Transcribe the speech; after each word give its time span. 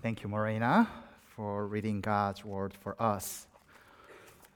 Thank 0.00 0.22
you, 0.22 0.28
Morena, 0.28 0.88
for 1.34 1.66
reading 1.66 2.00
God's 2.00 2.44
word 2.44 2.72
for 2.72 2.94
us. 3.02 3.48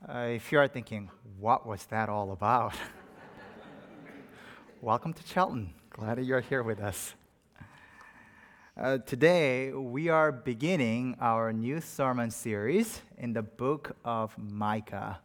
Uh, 0.08 0.29
if 0.37 0.53
you 0.53 0.58
are 0.61 0.68
thinking, 0.68 1.11
what 1.41 1.67
was 1.67 1.84
that 1.87 2.08
all 2.08 2.30
about? 2.30 2.75
Welcome 4.81 5.13
to 5.15 5.23
Chelten. 5.25 5.71
Glad 5.91 6.19
that 6.19 6.27
you're 6.27 6.43
here 6.43 6.63
with 6.63 6.79
us. 6.79 7.15
Uh, 8.77 8.99
today, 8.99 9.73
we 9.73 10.09
are 10.09 10.31
beginning 10.31 11.17
our 11.21 11.53
new 11.53 11.81
sermon 11.81 12.31
series 12.31 13.01
in 13.19 13.33
the 13.33 13.43
book 13.43 13.97
of 14.04 14.38
Micah 14.38 15.19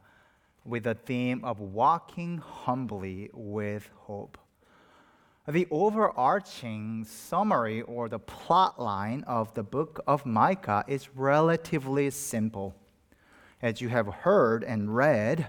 with 0.65 0.85
the 0.85 0.95
theme 0.95 1.45
of 1.45 1.59
walking 1.59 2.39
humbly 2.39 3.29
with 3.33 3.87
hope. 3.93 4.39
The 5.49 5.65
overarching 5.71 7.05
summary 7.05 7.81
or 7.81 8.09
the 8.09 8.19
plot 8.19 8.81
line 8.81 9.23
of 9.25 9.53
the 9.53 9.63
book 9.63 10.03
of 10.05 10.25
Micah 10.25 10.83
is 10.89 11.07
relatively 11.15 12.09
simple. 12.09 12.75
As 13.61 13.79
you 13.79 13.87
have 13.87 14.07
heard 14.07 14.65
and 14.65 14.93
read, 14.93 15.47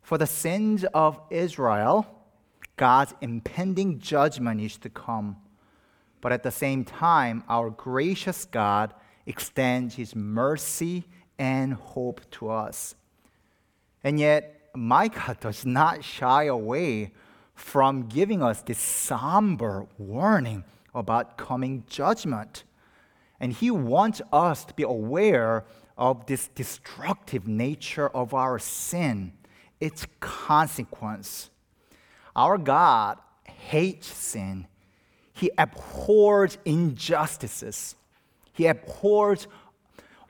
for 0.00 0.16
the 0.16 0.26
sins 0.26 0.86
of 0.94 1.20
Israel, 1.28 2.06
God's 2.76 3.12
impending 3.20 3.98
judgment 3.98 4.58
is 4.62 4.78
to 4.78 4.88
come. 4.88 5.36
But 6.22 6.32
at 6.32 6.42
the 6.42 6.50
same 6.50 6.82
time, 6.82 7.44
our 7.46 7.68
gracious 7.68 8.46
God 8.46 8.94
extends 9.26 9.96
his 9.96 10.16
mercy 10.16 11.04
and 11.38 11.74
hope 11.74 12.22
to 12.30 12.48
us. 12.48 12.94
And 14.02 14.18
yet, 14.18 14.70
Micah 14.74 15.36
does 15.38 15.66
not 15.66 16.02
shy 16.02 16.44
away 16.44 17.12
from 17.60 18.08
giving 18.08 18.42
us 18.42 18.62
this 18.62 18.78
somber 18.78 19.86
warning 19.98 20.64
about 20.94 21.36
coming 21.36 21.84
judgment. 21.88 22.64
And 23.38 23.52
he 23.52 23.70
wants 23.70 24.22
us 24.32 24.64
to 24.64 24.74
be 24.74 24.82
aware 24.82 25.64
of 25.96 26.26
this 26.26 26.48
destructive 26.48 27.46
nature 27.46 28.08
of 28.08 28.32
our 28.32 28.58
sin, 28.58 29.34
its 29.78 30.06
consequence. 30.20 31.50
Our 32.34 32.56
God 32.56 33.18
hates 33.44 34.08
sin. 34.08 34.66
He 35.32 35.50
abhors 35.58 36.56
injustices. 36.64 37.94
He 38.52 38.66
abhors 38.66 39.46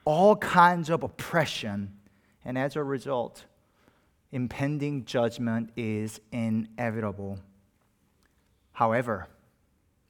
all 0.03 0.35
kinds 0.35 0.89
of 0.89 1.01
oppression. 1.01 1.97
And 2.43 2.57
as 2.57 2.75
a 2.75 2.83
result, 2.83 3.45
impending 4.31 5.05
judgment 5.05 5.71
is 5.75 6.19
inevitable. 6.31 7.39
However, 8.73 9.27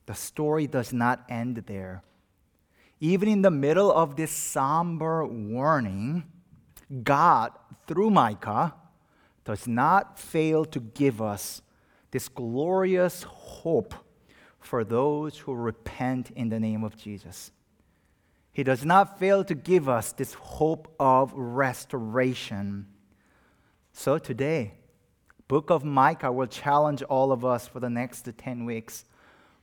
the 0.05 0.13
story 0.13 0.67
does 0.67 0.93
not 0.93 1.23
end 1.29 1.63
there. 1.67 2.03
Even 2.99 3.27
in 3.27 3.41
the 3.41 3.51
middle 3.51 3.91
of 3.91 4.15
this 4.15 4.31
somber 4.31 5.25
warning, 5.25 6.23
God, 7.03 7.51
through 7.87 8.11
Micah, 8.11 8.75
does 9.43 9.67
not 9.67 10.19
fail 10.19 10.65
to 10.65 10.79
give 10.79 11.21
us 11.21 11.61
this 12.11 12.27
glorious 12.27 13.23
hope 13.23 13.95
for 14.59 14.83
those 14.83 15.39
who 15.39 15.53
repent 15.53 16.29
in 16.31 16.49
the 16.49 16.59
name 16.59 16.83
of 16.83 16.95
Jesus. 16.95 17.51
He 18.53 18.63
does 18.63 18.85
not 18.85 19.17
fail 19.17 19.43
to 19.45 19.55
give 19.55 19.89
us 19.89 20.11
this 20.11 20.33
hope 20.33 20.93
of 20.99 21.33
restoration 21.33 22.85
so 23.93 24.17
today, 24.17 24.73
book 25.47 25.69
of 25.69 25.83
Micah 25.83 26.31
will 26.31 26.47
challenge 26.47 27.03
all 27.03 27.31
of 27.31 27.43
us 27.43 27.67
for 27.67 27.79
the 27.79 27.89
next 27.89 28.27
10 28.37 28.65
weeks. 28.65 29.05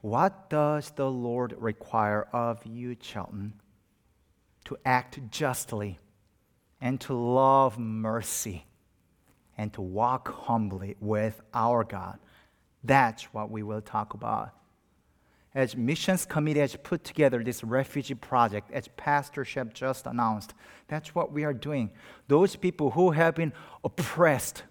What 0.01 0.49
does 0.51 0.91
the 0.91 1.11
Lord 1.11 1.55
require 1.59 2.29
of 2.33 2.65
you, 2.65 2.95
Chelten? 2.95 3.53
To 4.67 4.77
act 4.85 5.19
justly 5.31 5.99
and 6.81 7.01
to 7.03 7.15
love 7.15 7.79
mercy 7.79 8.67
and 9.57 9.73
to 9.73 9.81
walk 9.81 10.29
humbly 10.29 10.97
with 11.01 11.41
our 11.53 11.83
God. 11.83 12.19
That's 12.85 13.25
what 13.35 13.51
we 13.51 13.63
will 13.63 13.81
talk 13.81 14.15
about. 14.15 14.55
As 15.59 15.77
missions 15.77 16.25
committee 16.25 16.61
has 16.61 16.77
put 16.77 17.03
together 17.03 17.43
this 17.43 17.65
refugee 17.65 18.15
project, 18.15 18.71
as 18.71 18.87
Pastor 18.97 19.45
Shep 19.45 19.75
just 19.75 20.07
announced, 20.07 20.55
that's 20.87 21.17
what 21.17 21.33
we 21.33 21.43
are 21.43 21.53
doing. 21.53 21.91
Those 22.29 22.55
people 22.55 22.93
who 22.93 23.11
have 23.11 23.35
been 23.35 23.53
oppressed 23.83 24.63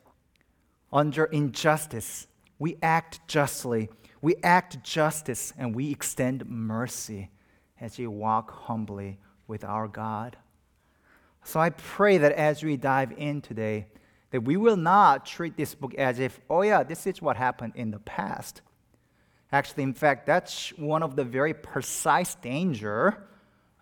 under 0.93 1.25
injustice, 1.25 2.27
we 2.57 2.77
act 2.81 3.19
justly, 3.27 3.89
we 4.21 4.35
act 4.43 4.81
justice, 4.81 5.51
and 5.57 5.75
we 5.75 5.91
extend 5.91 6.49
mercy 6.49 7.31
as 7.81 7.97
we 7.97 8.07
walk 8.07 8.49
humbly 8.49 9.19
with 9.45 9.65
our 9.65 9.89
God. 9.89 10.37
So 11.43 11.59
I 11.59 11.71
pray 11.71 12.17
that 12.17 12.31
as 12.31 12.63
we 12.63 12.77
dive 12.77 13.11
in 13.17 13.41
today, 13.41 13.87
that 14.31 14.43
we 14.45 14.55
will 14.55 14.77
not 14.77 15.25
treat 15.25 15.57
this 15.57 15.75
book 15.75 15.93
as 15.95 16.17
if, 16.17 16.39
oh 16.49 16.61
yeah, 16.61 16.83
this 16.83 17.05
is 17.05 17.21
what 17.21 17.35
happened 17.35 17.73
in 17.75 17.91
the 17.91 17.99
past. 17.99 18.61
Actually, 19.51 19.83
in 19.83 19.93
fact, 19.93 20.25
that's 20.25 20.69
one 20.77 21.01
of 21.03 21.15
the 21.15 21.23
very 21.23 21.53
precise 21.53 22.35
danger 22.35 23.27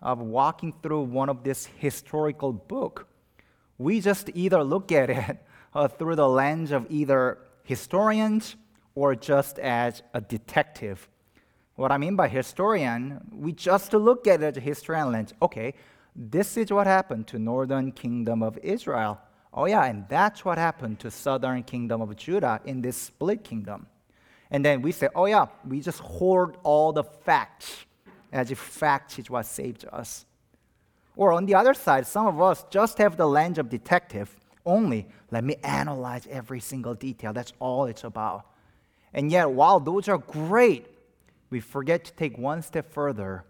of 0.00 0.20
walking 0.20 0.72
through 0.82 1.02
one 1.02 1.28
of 1.28 1.42
this 1.42 1.66
historical 1.66 2.52
book. 2.52 3.08
We 3.78 4.00
just 4.00 4.30
either 4.34 4.62
look 4.62 4.92
at 4.92 5.10
it 5.10 5.44
uh, 5.74 5.88
through 5.88 6.16
the 6.16 6.28
lens 6.28 6.70
of 6.70 6.86
either 6.88 7.38
historians 7.64 8.56
or 8.94 9.14
just 9.14 9.58
as 9.58 10.02
a 10.14 10.20
detective. 10.20 11.08
What 11.74 11.92
I 11.92 11.98
mean 11.98 12.16
by 12.16 12.28
historian, 12.28 13.20
we 13.32 13.52
just 13.52 13.92
look 13.92 14.26
at 14.26 14.42
it 14.42 14.46
as 14.46 14.56
a 14.56 14.60
historian 14.60 15.12
lens. 15.12 15.34
Okay, 15.42 15.74
this 16.14 16.56
is 16.56 16.72
what 16.72 16.86
happened 16.86 17.26
to 17.28 17.38
northern 17.38 17.92
kingdom 17.92 18.42
of 18.42 18.56
Israel. 18.62 19.20
Oh 19.52 19.66
yeah, 19.66 19.84
and 19.84 20.08
that's 20.08 20.44
what 20.44 20.58
happened 20.58 21.00
to 21.00 21.10
southern 21.10 21.62
kingdom 21.62 22.00
of 22.00 22.14
Judah 22.16 22.60
in 22.64 22.80
this 22.80 22.96
split 22.96 23.44
kingdom. 23.44 23.86
And 24.50 24.64
then 24.64 24.82
we 24.82 24.92
say, 24.92 25.08
oh, 25.14 25.26
yeah, 25.26 25.46
we 25.66 25.80
just 25.80 26.00
hoard 26.00 26.56
all 26.62 26.92
the 26.92 27.04
facts 27.04 27.84
as 28.32 28.50
if 28.50 28.58
facts 28.58 29.18
is 29.18 29.30
what 29.30 29.46
saved 29.46 29.84
us. 29.92 30.26
Or 31.16 31.32
on 31.32 31.46
the 31.46 31.54
other 31.54 31.74
side, 31.74 32.06
some 32.06 32.26
of 32.26 32.40
us 32.40 32.64
just 32.70 32.98
have 32.98 33.16
the 33.16 33.26
lens 33.26 33.58
of 33.58 33.68
detective 33.68 34.36
only. 34.64 35.06
Let 35.30 35.44
me 35.44 35.56
analyze 35.64 36.26
every 36.30 36.60
single 36.60 36.94
detail. 36.94 37.32
That's 37.32 37.52
all 37.58 37.86
it's 37.86 38.04
about. 38.04 38.46
And 39.14 39.30
yet, 39.30 39.50
while 39.50 39.80
those 39.80 40.08
are 40.08 40.18
great, 40.18 40.86
we 41.48 41.60
forget 41.60 42.04
to 42.04 42.12
take 42.12 42.36
one 42.36 42.62
step 42.62 42.92
further. 42.92 43.44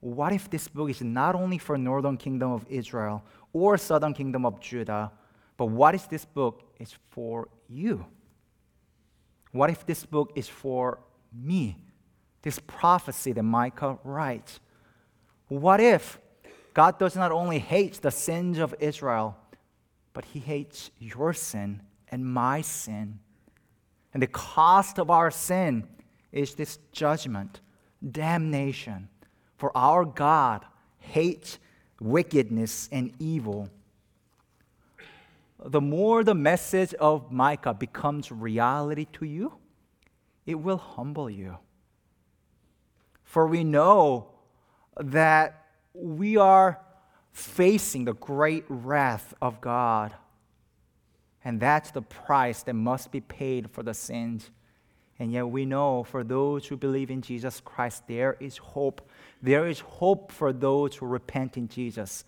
What 0.00 0.32
if 0.32 0.48
this 0.48 0.68
book 0.68 0.90
is 0.90 1.02
not 1.02 1.34
only 1.34 1.58
for 1.58 1.76
northern 1.76 2.16
kingdom 2.16 2.52
of 2.52 2.64
Israel 2.70 3.22
or 3.52 3.76
southern 3.76 4.14
kingdom 4.14 4.46
of 4.46 4.60
Judah, 4.60 5.10
but 5.56 5.66
what 5.66 5.94
if 5.94 6.08
this 6.08 6.24
book 6.24 6.62
is 6.78 6.94
for 7.10 7.48
you? 7.68 8.06
What 9.52 9.70
if 9.70 9.86
this 9.86 10.04
book 10.04 10.32
is 10.34 10.48
for 10.48 11.00
me? 11.32 11.76
This 12.42 12.58
prophecy 12.66 13.32
that 13.32 13.42
Micah 13.42 13.98
writes. 14.04 14.60
What 15.48 15.80
if 15.80 16.18
God 16.74 16.98
does 16.98 17.16
not 17.16 17.32
only 17.32 17.58
hate 17.58 17.94
the 17.94 18.10
sins 18.10 18.58
of 18.58 18.74
Israel, 18.78 19.36
but 20.12 20.24
he 20.26 20.38
hates 20.38 20.90
your 20.98 21.32
sin 21.32 21.82
and 22.10 22.24
my 22.24 22.60
sin? 22.60 23.18
And 24.12 24.22
the 24.22 24.28
cost 24.28 24.98
of 24.98 25.10
our 25.10 25.30
sin 25.30 25.86
is 26.32 26.54
this 26.54 26.78
judgment, 26.92 27.60
damnation. 28.10 29.08
For 29.56 29.76
our 29.76 30.04
God 30.04 30.64
hates 30.98 31.58
wickedness 32.00 32.88
and 32.92 33.12
evil 33.18 33.68
the 35.64 35.80
more 35.80 36.22
the 36.22 36.34
message 36.34 36.94
of 36.94 37.32
Micah 37.32 37.74
becomes 37.74 38.30
reality 38.30 39.06
to 39.14 39.24
you, 39.24 39.54
it 40.46 40.54
will 40.54 40.78
humble 40.78 41.28
you. 41.28 41.58
For 43.24 43.46
we 43.46 43.64
know 43.64 44.28
that 44.98 45.66
we 45.92 46.36
are 46.36 46.80
facing 47.32 48.04
the 48.04 48.14
great 48.14 48.64
wrath 48.68 49.34
of 49.42 49.60
God. 49.60 50.14
And 51.44 51.60
that's 51.60 51.90
the 51.90 52.02
price 52.02 52.62
that 52.64 52.74
must 52.74 53.12
be 53.12 53.20
paid 53.20 53.70
for 53.70 53.82
the 53.82 53.94
sins. 53.94 54.50
And 55.18 55.32
yet 55.32 55.48
we 55.48 55.64
know 55.64 56.04
for 56.04 56.22
those 56.22 56.66
who 56.66 56.76
believe 56.76 57.10
in 57.10 57.22
Jesus 57.22 57.60
Christ, 57.60 58.04
there 58.06 58.36
is 58.40 58.56
hope. 58.58 59.08
There 59.42 59.66
is 59.66 59.80
hope 59.80 60.30
for 60.30 60.52
those 60.52 60.96
who 60.96 61.06
repent 61.06 61.56
in 61.56 61.68
Jesus. 61.68 62.24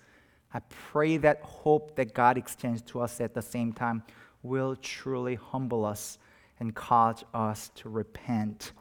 I 0.52 0.60
pray 0.60 1.16
that 1.18 1.42
hope 1.42 1.96
that 1.96 2.14
God 2.14 2.36
extends 2.36 2.82
to 2.82 3.00
us 3.00 3.20
at 3.20 3.34
the 3.34 3.42
same 3.42 3.72
time 3.72 4.02
will 4.42 4.76
truly 4.76 5.36
humble 5.36 5.84
us 5.84 6.18
and 6.58 6.74
cause 6.74 7.24
us 7.32 7.70
to 7.76 7.88
repent. 7.88 8.72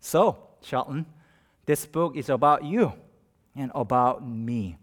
So, 0.00 0.38
Chelten, 0.62 1.06
this 1.66 1.86
book 1.86 2.16
is 2.16 2.28
about 2.28 2.64
you 2.64 2.92
and 3.54 3.70
about 3.74 4.26
me. 4.26 4.76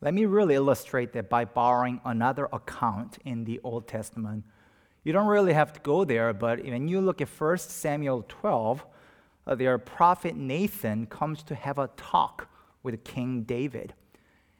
Let 0.00 0.14
me 0.14 0.24
really 0.24 0.54
illustrate 0.54 1.12
that 1.12 1.28
by 1.28 1.44
borrowing 1.44 2.00
another 2.04 2.48
account 2.52 3.18
in 3.24 3.44
the 3.44 3.60
Old 3.64 3.88
Testament. 3.88 4.44
You 5.04 5.12
don't 5.12 5.26
really 5.26 5.52
have 5.52 5.72
to 5.72 5.80
go 5.80 6.04
there, 6.04 6.32
but 6.32 6.64
when 6.64 6.88
you 6.88 7.00
look 7.00 7.20
at 7.20 7.28
1 7.28 7.58
Samuel 7.58 8.24
12, 8.28 8.84
uh, 9.46 9.54
their 9.54 9.78
prophet 9.78 10.36
Nathan 10.36 11.06
comes 11.06 11.42
to 11.44 11.54
have 11.54 11.78
a 11.78 11.88
talk 11.96 12.48
with 12.82 13.04
King 13.04 13.42
David. 13.42 13.94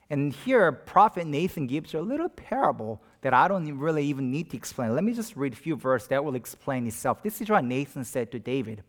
And 0.09 0.33
here, 0.33 0.71
Prophet 0.71 1.27
Nathan 1.27 1.67
gives 1.67 1.95
a 1.95 2.01
little 2.01 2.29
parable 2.29 3.03
that 3.23 3.35
I 3.35 3.49
don't 3.49 3.79
really 3.79 4.05
even 4.05 4.31
need 4.31 4.51
to 4.51 4.57
explain. 4.57 4.95
Let 4.95 5.03
me 5.03 5.13
just 5.13 5.37
read 5.37 5.53
a 5.53 5.57
few 5.57 5.75
verses 5.75 6.09
that 6.09 6.25
will 6.25 6.37
explain 6.37 6.87
itself. 6.87 7.23
This 7.23 7.41
is 7.41 7.51
what 7.51 7.65
Nathan 7.65 8.05
said 8.05 8.31
to 8.33 8.39
David 8.39 8.83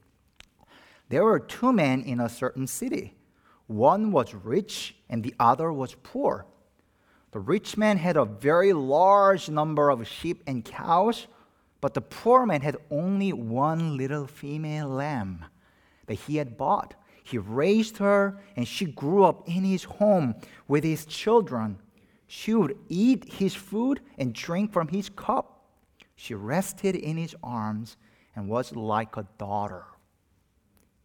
There 1.09 1.23
were 1.23 1.39
two 1.39 1.73
men 1.73 2.03
in 2.03 2.19
a 2.19 2.29
certain 2.29 2.67
city. 2.67 3.15
One 3.65 4.11
was 4.11 4.33
rich 4.33 4.95
and 5.09 5.23
the 5.23 5.33
other 5.39 5.73
was 5.73 5.95
poor. 6.03 6.45
The 7.31 7.39
rich 7.39 7.77
man 7.77 7.97
had 7.97 8.15
a 8.15 8.25
very 8.25 8.71
large 8.73 9.49
number 9.49 9.89
of 9.89 10.07
sheep 10.07 10.43
and 10.47 10.63
cows, 10.63 11.27
but 11.81 11.93
the 11.93 12.01
poor 12.01 12.45
man 12.45 12.61
had 12.61 12.77
only 12.89 13.33
one 13.33 13.97
little 13.97 14.27
female 14.27 14.87
lamb 14.87 15.45
that 16.05 16.15
he 16.15 16.37
had 16.37 16.57
bought. 16.57 16.93
He 17.27 17.37
raised 17.37 17.97
her, 17.97 18.39
and 18.55 18.65
she 18.65 18.85
grew 18.85 19.25
up 19.25 19.49
in 19.49 19.65
his 19.65 19.83
home 19.83 20.35
with 20.65 20.85
his 20.85 21.05
children. 21.05 21.77
She 22.25 22.53
would 22.53 22.77
eat 22.87 23.33
his 23.33 23.53
food 23.53 23.99
and 24.17 24.33
drink 24.33 24.71
from 24.71 24.87
his 24.87 25.09
cup. 25.09 25.65
She 26.15 26.33
rested 26.33 26.95
in 26.95 27.17
his 27.17 27.35
arms 27.43 27.97
and 28.33 28.47
was 28.47 28.73
like 28.73 29.17
a 29.17 29.27
daughter. 29.37 29.83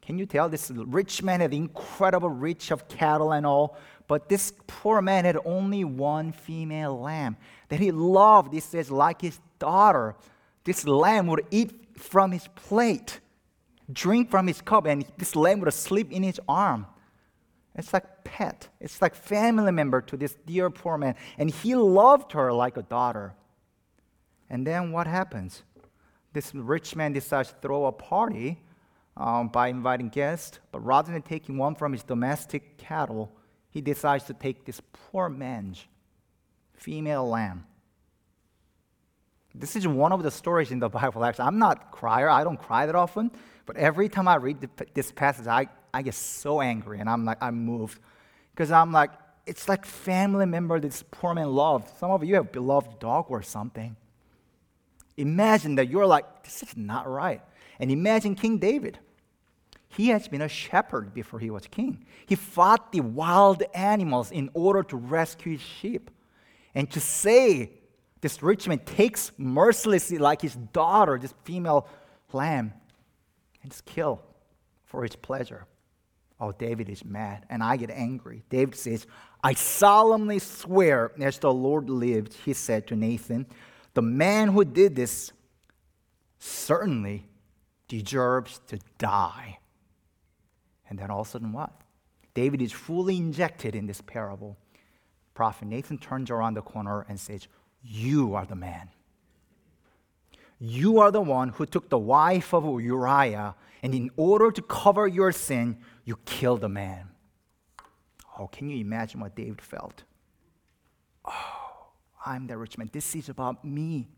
Can 0.00 0.16
you 0.16 0.24
tell 0.24 0.48
this 0.48 0.70
rich 0.70 1.24
man 1.24 1.40
had 1.40 1.52
incredible 1.52 2.30
rich 2.30 2.70
of 2.70 2.86
cattle 2.86 3.32
and 3.32 3.44
all, 3.44 3.76
but 4.06 4.28
this 4.28 4.52
poor 4.68 5.02
man 5.02 5.24
had 5.24 5.38
only 5.44 5.82
one 5.82 6.30
female 6.30 7.00
lamb 7.00 7.36
that 7.68 7.80
he 7.80 7.90
loved. 7.90 8.52
This 8.52 8.66
says 8.66 8.92
like 8.92 9.22
his 9.22 9.40
daughter. 9.58 10.14
This 10.62 10.86
lamb 10.86 11.26
would 11.26 11.46
eat 11.50 11.98
from 11.98 12.30
his 12.30 12.46
plate, 12.54 13.18
drink 13.92 14.30
from 14.30 14.46
his 14.46 14.60
cup, 14.60 14.86
and 14.86 15.04
this 15.18 15.36
lamb 15.36 15.60
would 15.60 15.72
sleep 15.72 16.12
in 16.12 16.22
his 16.22 16.40
arm. 16.48 16.86
It's 17.74 17.92
like 17.92 18.24
pet. 18.24 18.68
It's 18.80 19.00
like 19.00 19.14
family 19.14 19.72
member 19.72 20.02
to 20.02 20.16
this 20.16 20.36
dear 20.46 20.70
poor 20.70 20.98
man. 20.98 21.14
And 21.38 21.50
he 21.50 21.74
loved 21.74 22.32
her 22.32 22.52
like 22.52 22.76
a 22.76 22.82
daughter. 22.82 23.34
And 24.50 24.66
then 24.66 24.92
what 24.92 25.06
happens? 25.06 25.62
This 26.32 26.54
rich 26.54 26.94
man 26.94 27.12
decides 27.12 27.48
to 27.50 27.54
throw 27.62 27.86
a 27.86 27.92
party 27.92 28.60
um, 29.16 29.48
by 29.48 29.68
inviting 29.68 30.08
guests, 30.08 30.60
but 30.70 30.80
rather 30.80 31.12
than 31.12 31.22
taking 31.22 31.56
one 31.56 31.74
from 31.74 31.92
his 31.92 32.02
domestic 32.02 32.76
cattle, 32.78 33.32
he 33.70 33.80
decides 33.80 34.24
to 34.24 34.34
take 34.34 34.64
this 34.64 34.80
poor 34.92 35.28
man's 35.28 35.86
female 36.74 37.26
lamb. 37.26 37.64
This 39.54 39.76
is 39.76 39.86
one 39.86 40.12
of 40.12 40.22
the 40.22 40.30
stories 40.30 40.70
in 40.70 40.78
the 40.78 40.88
Bible. 40.88 41.24
Actually, 41.24 41.46
I'm 41.46 41.58
not 41.58 41.82
a 41.82 41.96
crier. 41.96 42.28
I 42.28 42.44
don't 42.44 42.56
cry 42.56 42.86
that 42.86 42.94
often. 42.94 43.30
But 43.66 43.76
every 43.76 44.08
time 44.08 44.28
I 44.28 44.36
read 44.36 44.68
this 44.94 45.12
passage, 45.12 45.46
I, 45.46 45.68
I 45.94 46.02
get 46.02 46.14
so 46.14 46.60
angry 46.60 47.00
and 47.00 47.08
I'm 47.08 47.24
like, 47.24 47.38
I'm 47.40 47.64
moved. 47.64 48.00
Because 48.54 48.70
I'm 48.70 48.92
like, 48.92 49.10
it's 49.46 49.68
like 49.68 49.84
family 49.84 50.46
member 50.46 50.80
this 50.80 51.04
poor 51.10 51.34
man 51.34 51.48
loved. 51.48 51.96
Some 51.98 52.10
of 52.10 52.24
you 52.24 52.36
have 52.36 52.52
beloved 52.52 52.98
dog 52.98 53.26
or 53.28 53.42
something. 53.42 53.96
Imagine 55.16 55.74
that 55.76 55.88
you're 55.88 56.06
like, 56.06 56.44
this 56.44 56.62
is 56.62 56.76
not 56.76 57.08
right. 57.08 57.42
And 57.78 57.90
imagine 57.90 58.34
King 58.34 58.58
David. 58.58 58.98
He 59.88 60.08
has 60.08 60.26
been 60.26 60.40
a 60.40 60.48
shepherd 60.48 61.12
before 61.12 61.38
he 61.38 61.50
was 61.50 61.66
king. 61.66 62.06
He 62.24 62.34
fought 62.34 62.92
the 62.92 63.00
wild 63.00 63.62
animals 63.74 64.30
in 64.30 64.48
order 64.54 64.82
to 64.84 64.96
rescue 64.96 65.52
his 65.52 65.60
sheep. 65.60 66.10
And 66.74 66.90
to 66.92 67.00
say 67.00 67.72
this 68.22 68.42
rich 68.42 68.66
man 68.66 68.78
takes 68.78 69.32
mercilessly, 69.36 70.16
like 70.16 70.40
his 70.40 70.54
daughter, 70.54 71.18
this 71.18 71.34
female 71.44 71.86
lamb, 72.32 72.72
and 73.62 73.70
just 73.70 73.84
kill 73.84 74.22
for 74.84 75.02
his 75.02 75.16
pleasure. 75.16 75.66
Oh, 76.40 76.52
David 76.52 76.88
is 76.88 77.04
mad, 77.04 77.44
and 77.50 77.62
I 77.62 77.76
get 77.76 77.90
angry. 77.90 78.42
David 78.48 78.76
says, 78.76 79.06
I 79.44 79.54
solemnly 79.54 80.38
swear, 80.38 81.12
as 81.20 81.38
the 81.38 81.52
Lord 81.52 81.90
lived, 81.90 82.34
he 82.44 82.52
said 82.52 82.86
to 82.86 82.96
Nathan, 82.96 83.46
the 83.94 84.02
man 84.02 84.48
who 84.48 84.64
did 84.64 84.96
this 84.96 85.32
certainly 86.38 87.26
deserves 87.88 88.60
to 88.68 88.78
die. 88.98 89.58
And 90.88 90.98
then 90.98 91.10
all 91.10 91.20
of 91.20 91.26
a 91.26 91.30
sudden, 91.30 91.52
what? 91.52 91.72
David 92.34 92.62
is 92.62 92.72
fully 92.72 93.16
injected 93.16 93.74
in 93.74 93.86
this 93.86 94.00
parable. 94.00 94.56
Prophet 95.34 95.66
Nathan 95.66 95.98
turns 95.98 96.30
around 96.30 96.54
the 96.54 96.62
corner 96.62 97.04
and 97.08 97.18
says, 97.20 97.48
You 97.82 98.34
are 98.34 98.46
the 98.46 98.54
man. 98.54 98.88
You 100.58 101.00
are 101.00 101.10
the 101.10 101.20
one 101.20 101.48
who 101.48 101.66
took 101.66 101.88
the 101.88 101.98
wife 101.98 102.54
of 102.54 102.64
Uriah, 102.80 103.56
and 103.82 103.94
in 103.94 104.10
order 104.16 104.52
to 104.52 104.62
cover 104.62 105.08
your 105.08 105.32
sin, 105.32 105.78
you 106.04 106.16
killed 106.24 106.60
the 106.60 106.68
man. 106.68 107.08
Oh, 108.38 108.46
can 108.46 108.68
you 108.68 108.78
imagine 108.78 109.20
what 109.20 109.34
David 109.34 109.60
felt? 109.60 110.04
Oh, 111.24 111.88
I'm 112.24 112.46
the 112.46 112.56
rich 112.56 112.78
man. 112.78 112.90
This 112.92 113.14
is 113.16 113.28
about 113.28 113.64
me. 113.64 114.08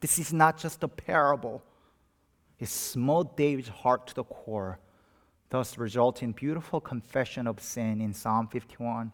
This 0.00 0.18
is 0.18 0.32
not 0.32 0.56
just 0.58 0.82
a 0.82 0.88
parable. 0.88 1.62
It 2.58 2.68
smote 2.68 3.36
David's 3.36 3.68
heart 3.68 4.06
to 4.08 4.14
the 4.14 4.24
core, 4.24 4.78
thus 5.48 5.76
resulting 5.76 6.28
in 6.28 6.32
beautiful 6.32 6.80
confession 6.80 7.46
of 7.46 7.60
sin 7.60 8.00
in 8.00 8.14
Psalm 8.14 8.46
51. 8.46 9.12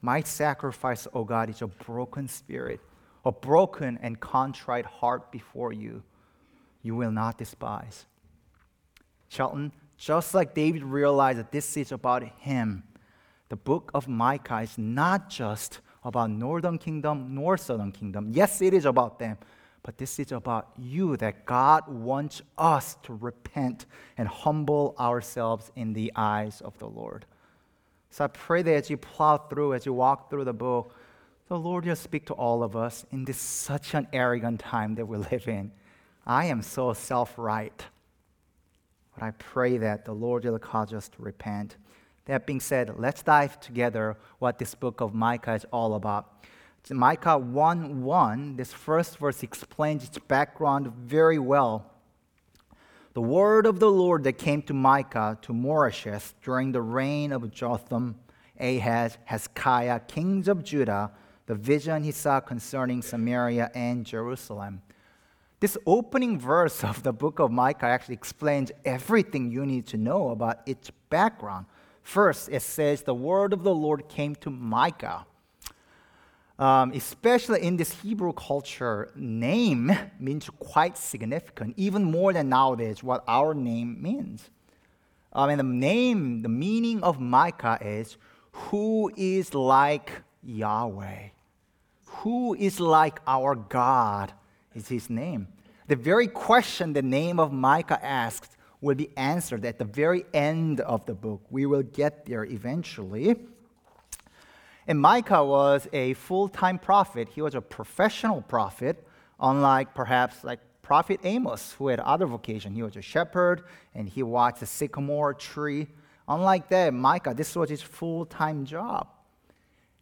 My 0.00 0.20
sacrifice, 0.20 1.08
O 1.12 1.24
God, 1.24 1.50
is 1.50 1.62
a 1.62 1.66
broken 1.66 2.28
spirit, 2.28 2.80
a 3.24 3.32
broken 3.32 3.98
and 4.02 4.20
contrite 4.20 4.86
heart 4.86 5.30
before 5.30 5.72
you 5.72 6.02
you 6.82 6.96
will 6.96 7.12
not 7.12 7.38
despise. 7.38 8.06
Chelten, 9.30 9.70
just 9.96 10.34
like 10.34 10.54
David 10.54 10.82
realized 10.82 11.38
that 11.38 11.52
this 11.52 11.76
is 11.76 11.92
about 11.92 12.24
him, 12.40 12.82
the 13.48 13.56
book 13.56 13.90
of 13.94 14.08
Micah 14.08 14.60
is 14.60 14.76
not 14.76 15.30
just 15.30 15.80
about 16.04 16.30
northern 16.30 16.78
kingdom 16.78 17.34
nor 17.34 17.56
southern 17.56 17.92
kingdom. 17.92 18.28
Yes, 18.32 18.60
it 18.60 18.74
is 18.74 18.84
about 18.84 19.18
them, 19.18 19.38
but 19.82 19.96
this 19.98 20.18
is 20.18 20.32
about 20.32 20.72
you 20.76 21.16
that 21.18 21.46
God 21.46 21.86
wants 21.86 22.42
us 22.58 22.96
to 23.04 23.14
repent 23.14 23.86
and 24.18 24.26
humble 24.26 24.96
ourselves 24.98 25.70
in 25.76 25.92
the 25.92 26.12
eyes 26.16 26.60
of 26.60 26.76
the 26.78 26.88
Lord. 26.88 27.24
So 28.10 28.24
I 28.24 28.26
pray 28.26 28.62
that 28.62 28.74
as 28.74 28.90
you 28.90 28.96
plow 28.96 29.38
through, 29.38 29.74
as 29.74 29.86
you 29.86 29.92
walk 29.92 30.28
through 30.28 30.44
the 30.44 30.52
book, 30.52 30.94
the 31.52 31.58
Lord 31.58 31.84
will 31.84 31.94
speak 31.94 32.24
to 32.24 32.32
all 32.32 32.62
of 32.62 32.74
us 32.74 33.04
in 33.12 33.26
this 33.26 33.36
such 33.36 33.92
an 33.92 34.08
arrogant 34.10 34.58
time 34.58 34.94
that 34.94 35.04
we 35.04 35.18
live 35.18 35.46
in. 35.46 35.70
I 36.26 36.46
am 36.46 36.62
so 36.62 36.94
self 36.94 37.34
right. 37.36 37.84
But 39.14 39.22
I 39.22 39.32
pray 39.32 39.76
that 39.76 40.06
the 40.06 40.14
Lord 40.14 40.46
will 40.46 40.58
cause 40.58 40.94
us 40.94 41.10
to 41.10 41.20
repent. 41.20 41.76
That 42.24 42.46
being 42.46 42.58
said, 42.58 42.98
let's 42.98 43.22
dive 43.22 43.60
together 43.60 44.16
what 44.38 44.58
this 44.58 44.74
book 44.74 45.02
of 45.02 45.12
Micah 45.12 45.52
is 45.52 45.66
all 45.70 45.94
about. 45.94 46.42
It's 46.80 46.90
Micah 46.90 47.36
1 47.36 48.02
1, 48.02 48.56
this 48.56 48.72
first 48.72 49.18
verse 49.18 49.42
explains 49.42 50.04
its 50.04 50.16
background 50.16 50.86
very 51.04 51.38
well. 51.38 51.84
The 53.12 53.20
word 53.20 53.66
of 53.66 53.78
the 53.78 53.90
Lord 53.90 54.24
that 54.24 54.38
came 54.38 54.62
to 54.62 54.72
Micah 54.72 55.36
to 55.42 55.52
Moresheth 55.52 56.32
during 56.42 56.72
the 56.72 56.80
reign 56.80 57.30
of 57.30 57.50
Jotham, 57.50 58.14
Ahaz, 58.58 59.18
Hezekiah, 59.26 60.00
kings 60.08 60.48
of 60.48 60.64
Judah, 60.64 61.10
the 61.46 61.54
vision 61.54 62.02
he 62.02 62.12
saw 62.12 62.40
concerning 62.40 63.02
Samaria 63.02 63.70
and 63.74 64.06
Jerusalem. 64.06 64.82
This 65.60 65.76
opening 65.86 66.40
verse 66.40 66.82
of 66.82 67.02
the 67.02 67.12
book 67.12 67.38
of 67.38 67.52
Micah 67.52 67.86
actually 67.86 68.14
explains 68.14 68.72
everything 68.84 69.50
you 69.50 69.64
need 69.64 69.86
to 69.88 69.96
know 69.96 70.30
about 70.30 70.60
its 70.66 70.90
background. 71.08 71.66
First, 72.02 72.48
it 72.50 72.62
says 72.62 73.02
the 73.02 73.14
word 73.14 73.52
of 73.52 73.62
the 73.62 73.74
Lord 73.74 74.08
came 74.08 74.34
to 74.36 74.50
Micah. 74.50 75.24
Um, 76.58 76.92
especially 76.92 77.62
in 77.62 77.76
this 77.76 77.92
Hebrew 78.02 78.32
culture, 78.32 79.10
name 79.14 79.92
means 80.20 80.48
quite 80.58 80.98
significant, 80.98 81.74
even 81.76 82.04
more 82.04 82.32
than 82.32 82.48
nowadays 82.48 83.02
what 83.02 83.24
our 83.26 83.54
name 83.54 84.02
means. 84.02 84.50
Um, 85.32 85.50
and 85.50 85.58
the 85.58 85.64
name, 85.64 86.42
the 86.42 86.48
meaning 86.48 87.02
of 87.02 87.20
Micah 87.20 87.78
is 87.80 88.16
who 88.52 89.10
is 89.16 89.54
like 89.54 90.22
Yahweh? 90.42 91.28
Who 92.06 92.54
is 92.54 92.78
like 92.80 93.20
our 93.26 93.54
God? 93.54 94.32
is 94.74 94.88
his 94.88 95.10
name. 95.10 95.48
The 95.88 95.96
very 95.96 96.26
question 96.26 96.92
the 96.92 97.02
name 97.02 97.38
of 97.38 97.52
Micah 97.52 98.02
asks 98.04 98.48
will 98.80 98.94
be 98.94 99.10
answered 99.16 99.64
at 99.64 99.78
the 99.78 99.84
very 99.84 100.24
end 100.32 100.80
of 100.80 101.06
the 101.06 101.14
book. 101.14 101.42
We 101.50 101.66
will 101.66 101.82
get 101.82 102.26
there 102.26 102.44
eventually. 102.44 103.36
And 104.86 105.00
Micah 105.00 105.44
was 105.44 105.88
a 105.92 106.14
full-time 106.14 106.78
prophet. 106.78 107.28
He 107.28 107.42
was 107.42 107.54
a 107.54 107.60
professional 107.60 108.42
prophet, 108.42 109.06
unlike 109.38 109.94
perhaps 109.94 110.42
like 110.42 110.58
prophet 110.82 111.20
Amos, 111.22 111.72
who 111.78 111.88
had 111.88 112.00
other 112.00 112.26
vocation. 112.26 112.74
He 112.74 112.82
was 112.82 112.96
a 112.96 113.02
shepherd 113.02 113.62
and 113.94 114.08
he 114.08 114.22
watched 114.22 114.62
a 114.62 114.66
sycamore 114.66 115.34
tree. 115.34 115.86
Unlike 116.26 116.68
that, 116.70 116.94
Micah, 116.94 117.34
this 117.34 117.54
was 117.54 117.70
his 117.70 117.82
full-time 117.82 118.64
job. 118.64 119.08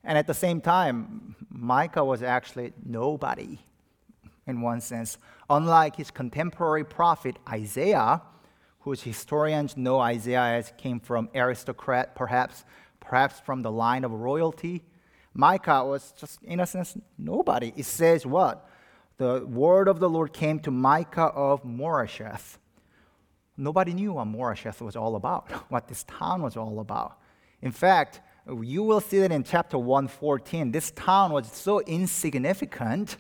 And 0.03 0.17
at 0.17 0.27
the 0.27 0.35
same 0.35 0.61
time, 0.61 1.37
Micah 1.51 2.05
was 2.05 2.23
actually 2.23 2.73
nobody 2.85 3.59
in 4.47 4.61
one 4.61 4.81
sense. 4.81 5.19
Unlike 5.49 5.97
his 5.97 6.11
contemporary 6.11 6.85
prophet 6.85 7.39
Isaiah, 7.49 8.23
whose 8.81 9.03
historians 9.03 9.77
know 9.77 10.01
Isaiah 10.01 10.57
as 10.59 10.73
came 10.79 11.01
from 11.01 11.29
aristocrat, 11.35 12.15
perhaps 12.15 12.65
perhaps 13.01 13.41
from 13.41 13.63
the 13.63 13.73
line 13.73 14.05
of 14.05 14.13
royalty. 14.13 14.85
Micah 15.35 15.85
was 15.85 16.13
just, 16.13 16.43
in 16.43 16.61
a 16.61 16.67
sense, 16.67 16.97
nobody. 17.19 17.73
It 17.77 17.87
says 17.87 18.25
what? 18.25 18.69
The 19.17 19.45
word 19.47 19.89
of 19.89 19.99
the 19.99 20.09
Lord 20.09 20.33
came 20.33 20.61
to 20.61 20.71
Micah 20.71 21.33
of 21.35 21.65
Moresheth. 21.65 22.59
Nobody 23.57 23.93
knew 23.93 24.13
what 24.15 24.27
Moresheth 24.29 24.81
was 24.81 24.97
all 24.97 25.17
about, 25.17 25.51
what 25.71 25.89
this 25.89 26.05
town 26.05 26.43
was 26.43 26.57
all 26.57 26.79
about. 26.81 27.19
In 27.61 27.73
fact, 27.73 28.21
you 28.47 28.83
will 28.83 29.01
see 29.01 29.21
that 29.21 29.33
in 29.33 29.45
chapter 29.45 29.79
114. 29.79 30.73
This 30.73 30.91
town 30.93 31.33
was 31.33 31.51
so 31.53 31.81
insignificant 31.81 33.17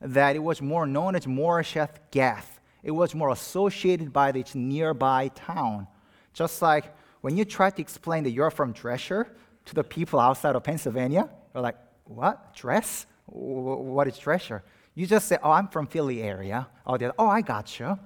that 0.00 0.36
it 0.36 0.40
was 0.40 0.60
more 0.60 0.86
known 0.86 1.16
as 1.16 1.26
Moresheth 1.26 1.96
Gath. 2.10 2.60
It 2.82 2.90
was 2.90 3.14
more 3.14 3.30
associated 3.30 4.12
by 4.12 4.30
its 4.30 4.54
nearby 4.54 5.28
town. 5.28 5.86
Just 6.32 6.60
like 6.60 6.94
when 7.22 7.36
you 7.36 7.44
try 7.44 7.70
to 7.70 7.80
explain 7.80 8.24
that 8.24 8.30
you're 8.30 8.50
from 8.50 8.72
Dresher 8.72 9.26
to 9.64 9.74
the 9.74 9.84
people 9.84 10.20
outside 10.20 10.54
of 10.54 10.62
Pennsylvania, 10.62 11.30
they're 11.52 11.62
like, 11.62 11.78
what? 12.04 12.54
Dress? 12.54 13.06
What 13.26 14.06
is 14.06 14.18
Dresher? 14.18 14.62
You 14.94 15.06
just 15.06 15.26
say, 15.26 15.38
oh, 15.42 15.50
I'm 15.50 15.68
from 15.68 15.86
Philly 15.86 16.22
area. 16.22 16.68
Oh, 16.86 16.98
they're, 16.98 17.14
oh, 17.18 17.26
I 17.26 17.40
got 17.40 17.80
you. 17.80 17.98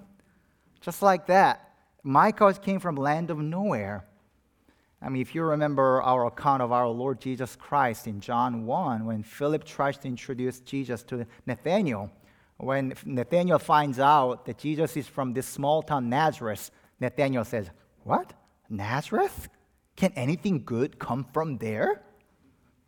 Just 0.81 1.03
like 1.03 1.27
that. 1.27 1.75
Micah 2.05 2.55
came 2.55 2.79
from 2.79 2.95
land 2.95 3.31
of 3.31 3.39
nowhere. 3.39 4.07
I 5.01 5.09
mean, 5.09 5.23
if 5.23 5.35
you 5.35 5.43
remember 5.43 6.03
our 6.03 6.27
account 6.27 6.61
of 6.61 6.73
our 6.73 6.89
Lord 6.89 7.21
Jesus 7.21 7.55
Christ 7.55 8.07
in 8.09 8.21
John 8.21 8.67
1, 8.67 9.05
when 9.05 9.23
Philip 9.23 9.65
tries 9.65 9.97
to 9.99 10.09
introduce 10.09 10.59
Jesus 10.61 11.05
to 11.05 11.25
Nathanael, 11.47 12.11
when 12.57 12.93
Nathanael 13.05 13.61
finds 13.61 14.01
out 14.01 14.45
that 14.47 14.59
Jesus 14.59 14.97
is 14.97 15.07
from 15.07 15.33
this 15.33 15.47
small 15.47 15.83
town 15.83 16.09
Nazareth, 16.09 16.73
Nathanael 16.99 17.45
says, 17.45 17.71
What? 18.03 18.33
Nazareth? 18.69 19.49
Can 19.95 20.13
anything 20.17 20.65
good 20.65 20.99
come 20.99 21.25
from 21.33 21.59
there? 21.59 22.03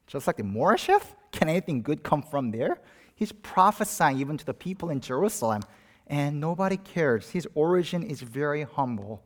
Just 0.09 0.27
like 0.27 0.37
the 0.37 0.43
Moresheth? 0.43 1.15
Can 1.31 1.49
anything 1.49 1.83
good 1.83 2.03
come 2.03 2.23
from 2.23 2.51
there? 2.51 2.81
He's 3.15 3.31
prophesying 3.31 4.19
even 4.19 4.37
to 4.37 4.47
the 4.47 4.55
people 4.55 4.91
in 4.91 5.01
Jerusalem, 5.01 5.63
and 6.09 6.41
nobody 6.41 6.77
cares. 6.77 7.31
His 7.31 7.47
origin 7.55 8.03
is 8.03 8.21
very 8.21 8.65
humble. 8.65 9.23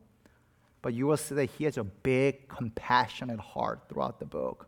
But 0.85 0.93
you 0.93 1.07
will 1.07 1.17
see 1.17 1.33
that 1.33 1.45
he 1.45 1.63
has 1.63 1.79
a 1.79 1.83
big, 1.83 2.47
compassionate 2.47 3.39
heart 3.39 3.89
throughout 3.89 4.19
the 4.19 4.25
book. 4.27 4.67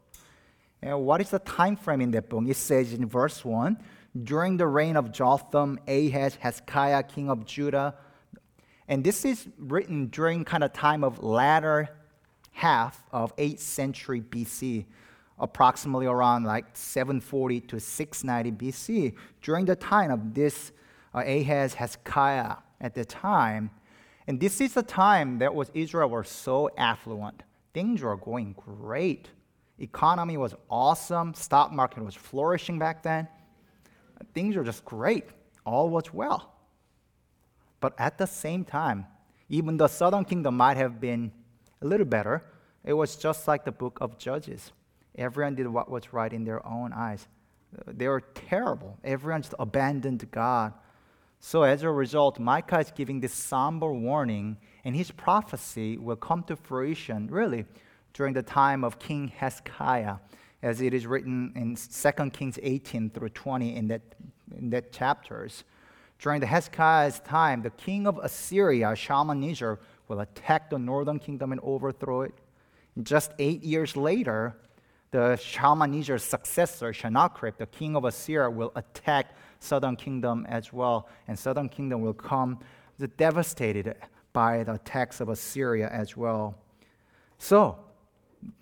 And 0.82 1.06
what 1.06 1.22
is 1.22 1.30
the 1.30 1.38
time 1.38 1.76
frame 1.76 2.02
in 2.02 2.10
that 2.10 2.28
book? 2.28 2.44
It 2.48 2.58
says 2.58 2.92
in 2.92 3.06
verse 3.06 3.46
1 3.46 3.78
during 4.24 4.58
the 4.58 4.66
reign 4.66 4.96
of 4.96 5.12
Jotham, 5.12 5.80
Ahaz, 5.88 6.34
Hezekiah, 6.34 7.04
king 7.04 7.30
of 7.30 7.46
Judah. 7.46 7.94
And 8.88 9.04
this 9.04 9.26
is 9.26 9.48
written 9.60 10.08
during 10.08 10.44
kind 10.44 10.64
of 10.64 10.74
time 10.74 11.04
of 11.04 11.22
latter 11.22 11.88
half 12.52 13.04
of 13.12 13.36
8th 13.36 13.60
century 13.60 14.20
BC, 14.20 14.86
approximately 15.38 16.08
around 16.08 16.46
like 16.46 16.66
740 16.74 17.62
to 17.62 17.80
690 17.80 18.66
BC. 18.66 19.14
During 19.44 19.66
the 19.66 19.76
time 19.76 20.10
of 20.10 20.34
this 20.34 20.72
uh, 21.14 21.20
Ahaz, 21.20 21.76
Hezekiah 21.76 22.56
at 22.82 22.96
the 22.96 23.06
time, 23.06 23.70
and 24.28 24.40
this 24.40 24.60
is 24.60 24.74
the 24.74 24.84
time 24.84 25.40
that 25.40 25.56
was 25.56 25.72
Israel 25.74 26.10
was 26.10 26.30
so 26.30 26.70
affluent. 26.78 27.44
Things 27.74 28.02
were 28.02 28.18
going 28.18 28.54
great. 28.54 29.30
Economy 29.80 30.38
was 30.38 30.54
awesome. 30.70 31.34
Stock 31.34 31.72
market 31.72 32.04
was 32.04 32.16
flourishing 32.16 32.78
back 32.78 33.04
then. 33.04 33.28
Things 34.34 34.56
were 34.56 34.64
just 34.64 34.84
great. 34.84 35.26
All 35.66 35.90
was 35.90 36.14
well. 36.14 36.54
But 37.80 37.94
at 37.98 38.18
the 38.18 38.26
same 38.26 38.66
time, 38.66 39.06
even 39.50 39.78
the 39.78 39.88
southern 39.88 40.26
kingdom 40.26 40.58
might 40.58 40.78
have 40.78 41.00
been 41.00 41.32
a 41.82 41.86
little 41.86 42.06
better. 42.06 42.44
It 42.84 42.94
was 42.94 43.16
just 43.16 43.48
like 43.48 43.64
the 43.64 43.72
book 43.72 43.98
of 44.02 44.18
Judges. 44.18 44.72
Everyone 45.16 45.56
did 45.56 45.68
what 45.68 45.90
was 45.90 46.12
right 46.12 46.32
in 46.32 46.44
their 46.44 46.66
own 46.66 46.92
eyes. 46.94 47.28
They 47.86 48.08
were 48.08 48.22
terrible. 48.22 48.98
Everyone 49.04 49.42
just 49.42 49.56
abandoned 49.60 50.30
God. 50.32 50.74
So, 51.50 51.64
as 51.64 51.84
a 51.84 51.90
result, 51.90 52.40
Micah 52.40 52.80
is 52.80 52.92
giving 52.92 53.22
this 53.22 53.32
somber 53.32 53.94
warning, 53.94 54.58
and 54.84 54.94
his 54.94 55.12
prophecy 55.12 55.98
will 55.98 56.18
come 56.18 56.44
to 56.44 56.58
fruition 56.58 57.28
really 57.28 57.64
during 58.12 58.34
the 58.34 58.44
time 58.44 58.84
of 58.84 59.00
King 59.00 59.30
Hezekiah, 59.30 60.18
as 60.62 60.82
it 60.82 60.94
is 60.94 61.08
written 61.08 61.54
in 61.56 61.78
2 61.78 62.30
Kings 62.32 62.60
18 62.62 63.12
through 63.12 63.30
20 63.30 63.78
in 63.78 63.88
that, 63.88 64.02
in 64.58 64.70
that 64.72 64.92
chapters. 64.92 65.64
During 66.20 66.42
the 66.42 66.48
Hezekiah's 66.48 67.22
time, 67.22 67.62
the 67.62 67.70
king 67.70 68.08
of 68.08 68.18
Assyria, 68.18 68.94
Shalmaneser, 68.94 69.80
will 70.10 70.20
attack 70.20 70.70
the 70.70 70.78
northern 70.78 71.18
kingdom 71.18 71.54
and 71.54 71.62
overthrow 71.64 72.24
it. 72.24 72.34
And 72.98 73.06
just 73.06 73.32
eight 73.40 73.64
years 73.64 73.96
later, 73.96 74.58
the 75.12 75.38
Shalmaneser's 75.38 76.24
successor, 76.26 76.92
Sennacherib, 76.92 77.56
the 77.58 77.68
king 77.68 77.96
of 77.96 78.04
Assyria, 78.04 78.50
will 78.50 78.74
attack 78.76 79.37
southern 79.60 79.96
kingdom 79.96 80.46
as 80.50 80.72
well, 80.72 81.10
and 81.28 81.38
southern 81.38 81.70
kingdom 81.70 82.02
will 82.02 82.14
come 82.14 82.60
devastated 83.18 83.96
by 84.34 84.64
the 84.64 84.74
attacks 84.74 85.22
of 85.22 85.30
Assyria 85.30 85.90
as 85.90 86.18
well. 86.18 86.56
So, 87.38 87.78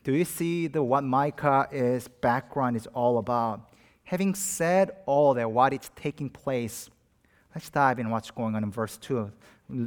do 0.04 0.14
you 0.14 0.26
see 0.26 0.68
the 0.68 0.84
what 0.84 1.04
Micah 1.04 1.68
is 1.72 2.08
background 2.08 2.76
is 2.76 2.88
all 2.88 3.18
about? 3.18 3.72
Having 4.06 4.36
said 4.36 4.92
all 5.06 5.34
that, 5.34 5.52
what 5.52 5.74
is 5.74 5.90
taking 5.96 6.30
place, 6.30 6.90
let's 7.54 7.70
dive 7.70 8.00
in 8.00 8.10
what's 8.10 8.32
going 8.32 8.56
on 8.56 8.64
in 8.64 8.72
verse 8.72 8.98
2. 8.98 9.32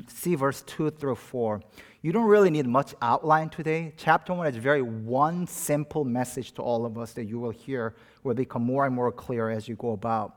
See 0.08 0.34
verse 0.34 0.62
2 0.62 0.90
through 0.90 1.14
4. 1.14 1.62
You 2.02 2.12
don't 2.12 2.26
really 2.26 2.50
need 2.50 2.66
much 2.66 2.94
outline 3.00 3.48
today. 3.48 3.92
Chapter 3.96 4.34
1 4.34 4.46
is 4.48 4.56
very 4.56 4.82
one 4.82 5.46
simple 5.46 6.04
message 6.04 6.52
to 6.52 6.62
all 6.62 6.84
of 6.84 6.98
us 6.98 7.12
that 7.12 7.24
you 7.24 7.38
will 7.38 7.50
hear 7.50 7.94
will 8.24 8.34
become 8.34 8.62
more 8.62 8.86
and 8.86 8.94
more 8.94 9.12
clear 9.12 9.50
as 9.50 9.68
you 9.68 9.76
go 9.76 9.92
about. 9.92 10.34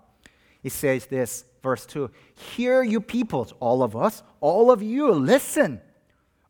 It 0.64 0.72
says 0.72 1.08
this, 1.08 1.46
verse 1.64 1.86
2 1.86 2.10
Hear, 2.36 2.84
you 2.84 3.02
peoples, 3.02 3.54
all 3.60 3.84
of 3.84 3.96
us, 3.96 4.24
all 4.40 4.72
of 4.72 4.82
you, 4.82 5.12
listen, 5.12 5.82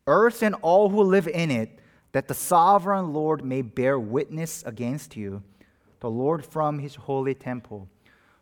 earth 0.07 0.43
and 0.43 0.55
all 0.61 0.89
who 0.89 1.01
live 1.03 1.27
in 1.27 1.51
it, 1.51 1.79
that 2.11 2.27
the 2.27 2.33
sovereign 2.33 3.13
Lord 3.13 3.43
may 3.43 3.61
bear 3.61 3.97
witness 3.97 4.63
against 4.63 5.15
you, 5.15 5.43
the 6.01 6.09
Lord 6.09 6.45
from 6.45 6.79
his 6.79 6.95
holy 6.95 7.33
temple. 7.33 7.87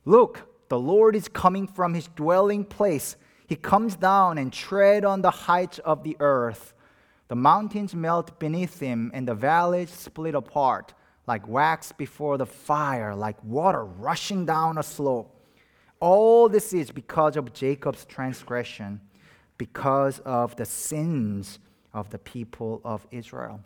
Look, 0.05 0.47
the 0.69 0.79
Lord 0.79 1.15
is 1.15 1.27
coming 1.27 1.67
from 1.67 1.93
his 1.93 2.07
dwelling 2.15 2.63
place. 2.63 3.15
He 3.47 3.55
comes 3.55 3.95
down 3.95 4.37
and 4.37 4.51
tread 4.53 5.05
on 5.05 5.21
the 5.21 5.31
heights 5.31 5.79
of 5.79 6.03
the 6.03 6.15
earth. 6.19 6.73
The 7.27 7.35
mountains 7.35 7.93
melt 7.93 8.39
beneath 8.39 8.79
him, 8.79 9.11
and 9.13 9.27
the 9.27 9.35
valleys 9.35 9.91
split 9.91 10.33
apart, 10.33 10.95
like 11.27 11.47
wax 11.47 11.91
before 11.91 12.39
the 12.39 12.45
fire, 12.47 13.13
like 13.13 13.43
water 13.43 13.85
rushing 13.85 14.45
down 14.45 14.79
a 14.79 14.83
slope. 14.83 15.38
All 15.99 16.47
this 16.47 16.73
is 16.73 16.91
because 16.91 17.35
of 17.35 17.53
Jacob's 17.53 18.05
transgression, 18.05 19.01
because 19.57 20.19
of 20.19 20.55
the 20.55 20.65
sins 20.65 21.59
of 21.93 22.09
the 22.09 22.19
people 22.19 22.79
of 22.85 23.05
Israel. 23.11 23.59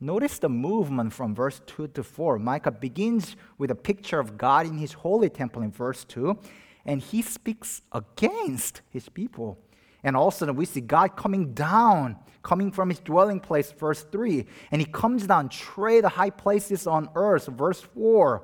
Notice 0.00 0.38
the 0.38 0.48
movement 0.48 1.12
from 1.12 1.34
verse 1.34 1.60
2 1.66 1.88
to 1.88 2.02
4. 2.02 2.38
Micah 2.38 2.70
begins 2.70 3.36
with 3.58 3.70
a 3.70 3.74
picture 3.74 4.20
of 4.20 4.38
God 4.38 4.66
in 4.66 4.78
his 4.78 4.92
holy 4.92 5.30
temple 5.30 5.62
in 5.62 5.72
verse 5.72 6.04
2, 6.04 6.38
and 6.84 7.00
he 7.00 7.22
speaks 7.22 7.82
against 7.90 8.82
his 8.90 9.08
people. 9.08 9.58
And 10.04 10.16
also, 10.16 10.52
we 10.52 10.66
see 10.66 10.82
God 10.82 11.16
coming 11.16 11.54
down, 11.54 12.16
coming 12.42 12.70
from 12.70 12.90
his 12.90 13.00
dwelling 13.00 13.40
place, 13.40 13.72
verse 13.72 14.02
3. 14.12 14.44
And 14.70 14.80
he 14.80 14.86
comes 14.86 15.26
down, 15.26 15.48
tread 15.48 16.04
the 16.04 16.10
high 16.10 16.30
places 16.30 16.86
on 16.86 17.08
earth, 17.14 17.46
verse 17.46 17.80
4 17.80 18.42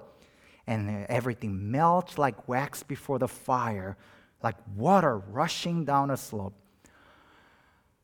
and 0.70 1.04
everything 1.08 1.72
melts 1.72 2.16
like 2.16 2.48
wax 2.48 2.84
before 2.84 3.18
the 3.18 3.26
fire, 3.26 3.96
like 4.40 4.54
water 4.76 5.18
rushing 5.18 5.84
down 5.84 6.12
a 6.12 6.16
slope. 6.16 6.54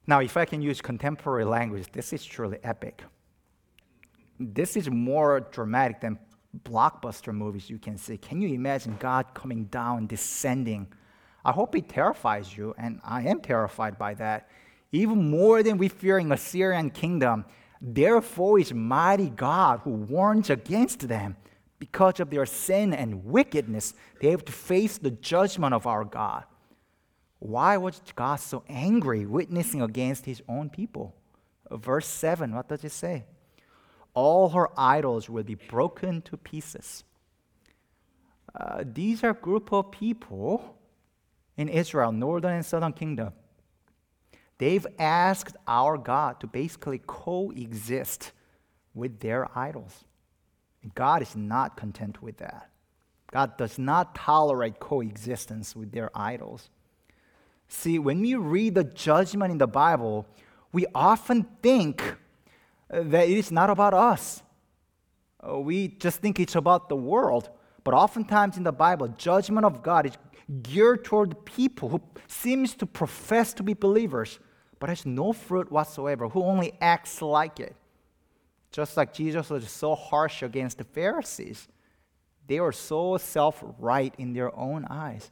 Now, 0.08 0.20
if 0.20 0.36
I 0.36 0.44
can 0.44 0.60
use 0.60 0.80
contemporary 0.80 1.44
language, 1.44 1.86
this 1.92 2.12
is 2.12 2.24
truly 2.24 2.58
epic. 2.64 3.04
This 4.40 4.76
is 4.76 4.90
more 4.90 5.40
dramatic 5.52 6.00
than 6.00 6.18
blockbuster 6.64 7.32
movies 7.32 7.70
you 7.70 7.78
can 7.78 7.96
see. 7.96 8.18
Can 8.18 8.40
you 8.40 8.48
imagine 8.48 8.96
God 8.98 9.26
coming 9.32 9.66
down, 9.66 10.08
descending? 10.08 10.88
I 11.44 11.52
hope 11.52 11.76
it 11.76 11.88
terrifies 11.88 12.56
you, 12.56 12.74
and 12.78 13.00
I 13.04 13.22
am 13.22 13.40
terrified 13.40 13.96
by 13.96 14.14
that. 14.14 14.48
Even 14.90 15.30
more 15.30 15.62
than 15.62 15.78
we 15.78 15.88
fear 15.88 16.18
in 16.18 16.32
Assyrian 16.32 16.90
kingdom, 16.90 17.44
therefore 17.80 18.58
is 18.58 18.74
mighty 18.74 19.30
God 19.30 19.80
who 19.84 19.90
warns 19.90 20.50
against 20.50 21.06
them 21.06 21.36
because 21.78 22.20
of 22.20 22.30
their 22.30 22.46
sin 22.46 22.94
and 22.94 23.24
wickedness, 23.24 23.94
they 24.20 24.30
have 24.30 24.44
to 24.44 24.52
face 24.52 24.98
the 24.98 25.10
judgment 25.10 25.74
of 25.74 25.86
our 25.86 26.04
God. 26.04 26.44
Why 27.38 27.76
was 27.76 28.00
God 28.14 28.36
so 28.36 28.64
angry, 28.68 29.26
witnessing 29.26 29.82
against 29.82 30.24
his 30.24 30.42
own 30.48 30.70
people? 30.70 31.14
Verse 31.70 32.06
7, 32.06 32.54
what 32.54 32.68
does 32.68 32.84
it 32.84 32.92
say? 32.92 33.24
All 34.14 34.48
her 34.50 34.68
idols 34.78 35.28
will 35.28 35.42
be 35.42 35.56
broken 35.56 36.22
to 36.22 36.36
pieces. 36.36 37.04
Uh, 38.58 38.84
these 38.84 39.22
are 39.22 39.30
a 39.30 39.34
group 39.34 39.72
of 39.72 39.90
people 39.90 40.76
in 41.56 41.68
Israel, 41.68 42.12
northern 42.12 42.54
and 42.54 42.64
southern 42.64 42.92
kingdom. 42.92 43.32
They've 44.58 44.86
asked 44.98 45.56
our 45.66 45.98
God 45.98 46.40
to 46.40 46.46
basically 46.46 47.02
coexist 47.06 48.32
with 48.94 49.20
their 49.20 49.46
idols. 49.56 50.04
God 50.94 51.22
is 51.22 51.34
not 51.34 51.76
content 51.76 52.22
with 52.22 52.38
that. 52.38 52.70
God 53.32 53.56
does 53.56 53.78
not 53.78 54.14
tolerate 54.14 54.78
coexistence 54.78 55.74
with 55.74 55.92
their 55.92 56.10
idols. 56.14 56.70
See, 57.68 57.98
when 57.98 58.20
we 58.20 58.34
read 58.36 58.74
the 58.74 58.84
judgment 58.84 59.50
in 59.50 59.58
the 59.58 59.66
Bible, 59.66 60.26
we 60.72 60.86
often 60.94 61.44
think 61.62 62.16
that 62.88 63.28
it 63.28 63.36
is 63.36 63.50
not 63.50 63.70
about 63.70 63.94
us. 63.94 64.42
Uh, 65.46 65.58
we 65.58 65.88
just 65.88 66.20
think 66.20 66.38
it's 66.38 66.54
about 66.54 66.88
the 66.88 66.96
world. 66.96 67.50
But 67.82 67.94
oftentimes 67.94 68.56
in 68.56 68.62
the 68.64 68.72
Bible, 68.72 69.08
judgment 69.08 69.64
of 69.64 69.82
God 69.82 70.06
is 70.06 70.12
geared 70.62 71.04
toward 71.04 71.44
people 71.44 71.88
who 71.88 72.00
seems 72.28 72.74
to 72.76 72.86
profess 72.86 73.52
to 73.54 73.62
be 73.62 73.74
believers, 73.74 74.38
but 74.78 74.88
has 74.88 75.04
no 75.04 75.32
fruit 75.32 75.70
whatsoever, 75.70 76.28
who 76.28 76.42
only 76.42 76.72
acts 76.80 77.20
like 77.20 77.58
it. 77.60 77.74
Just 78.76 78.98
like 78.98 79.14
Jesus 79.14 79.48
was 79.48 79.66
so 79.70 79.94
harsh 79.94 80.42
against 80.42 80.76
the 80.76 80.84
Pharisees, 80.84 81.66
they 82.46 82.60
were 82.60 82.72
so 82.72 83.16
self 83.16 83.64
right 83.78 84.14
in 84.18 84.34
their 84.34 84.54
own 84.54 84.84
eyes. 84.90 85.30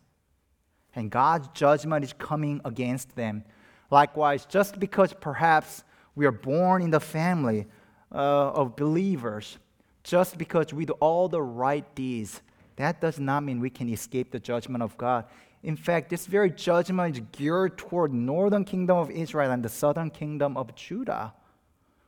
And 0.95 1.11
God's 1.11 1.49
judgment 1.49 2.07
is 2.07 2.15
coming 2.15 2.63
against 2.65 3.15
them. 3.17 3.45
Likewise, 3.91 4.47
just 4.47 4.81
because 4.81 5.13
perhaps 5.13 5.85
we 6.15 6.25
are 6.25 6.33
born 6.33 6.81
in 6.81 6.91
the 6.91 7.01
family 7.01 7.67
uh, 8.11 8.53
of 8.53 8.77
believers, 8.77 9.59
just 10.05 10.39
because 10.39 10.73
we 10.73 10.87
do 10.87 10.95
all 10.95 11.29
the 11.29 11.43
right 11.43 11.85
deeds, 11.95 12.41
that 12.77 13.03
does 13.03 13.21
not 13.21 13.43
mean 13.43 13.61
we 13.61 13.69
can 13.69 13.91
escape 13.91 14.31
the 14.31 14.41
judgment 14.41 14.83
of 14.83 14.97
God. 14.97 15.27
In 15.63 15.77
fact, 15.77 16.09
this 16.09 16.25
very 16.25 16.49
judgment 16.51 17.17
is 17.17 17.23
geared 17.33 17.77
toward 17.77 18.11
northern 18.11 18.65
kingdom 18.65 18.97
of 18.97 19.11
Israel 19.11 19.51
and 19.51 19.63
the 19.63 19.69
southern 19.69 20.09
kingdom 20.09 20.57
of 20.57 20.75
Judah, 20.75 21.35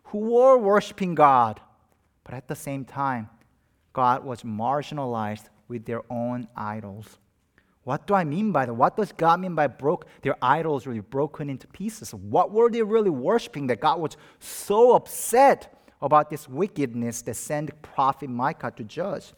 who 0.06 0.18
were 0.18 0.58
worshiping 0.58 1.14
God, 1.14 1.60
but 2.25 2.34
at 2.34 2.48
the 2.48 2.56
same 2.56 2.84
time, 2.84 3.28
God 3.92 4.25
was 4.25 4.42
marginalized 4.42 5.48
with 5.68 5.84
their 5.84 6.02
own 6.10 6.48
idols. 6.56 7.18
What 7.84 8.06
do 8.06 8.14
I 8.14 8.25
mean 8.25 8.50
by 8.50 8.66
that? 8.66 8.75
What 8.75 8.96
does 8.96 9.12
God 9.12 9.40
mean 9.40 9.54
by 9.54 9.68
broke 9.68 10.06
their 10.22 10.36
idols 10.42 10.86
really 10.86 11.00
broken 11.00 11.48
into 11.48 11.66
pieces? 11.68 12.12
What 12.12 12.50
were 12.50 12.68
they 12.68 12.82
really 12.82 13.10
worshiping 13.10 13.68
that 13.68 13.80
God 13.80 14.00
was 14.00 14.16
so 14.40 14.94
upset 14.96 15.72
about 16.02 16.30
this 16.30 16.48
wickedness 16.48 17.22
that 17.22 17.34
sent 17.34 17.80
prophet 17.82 18.28
Micah 18.28 18.72
to 18.76 18.84
judge? 18.84 19.32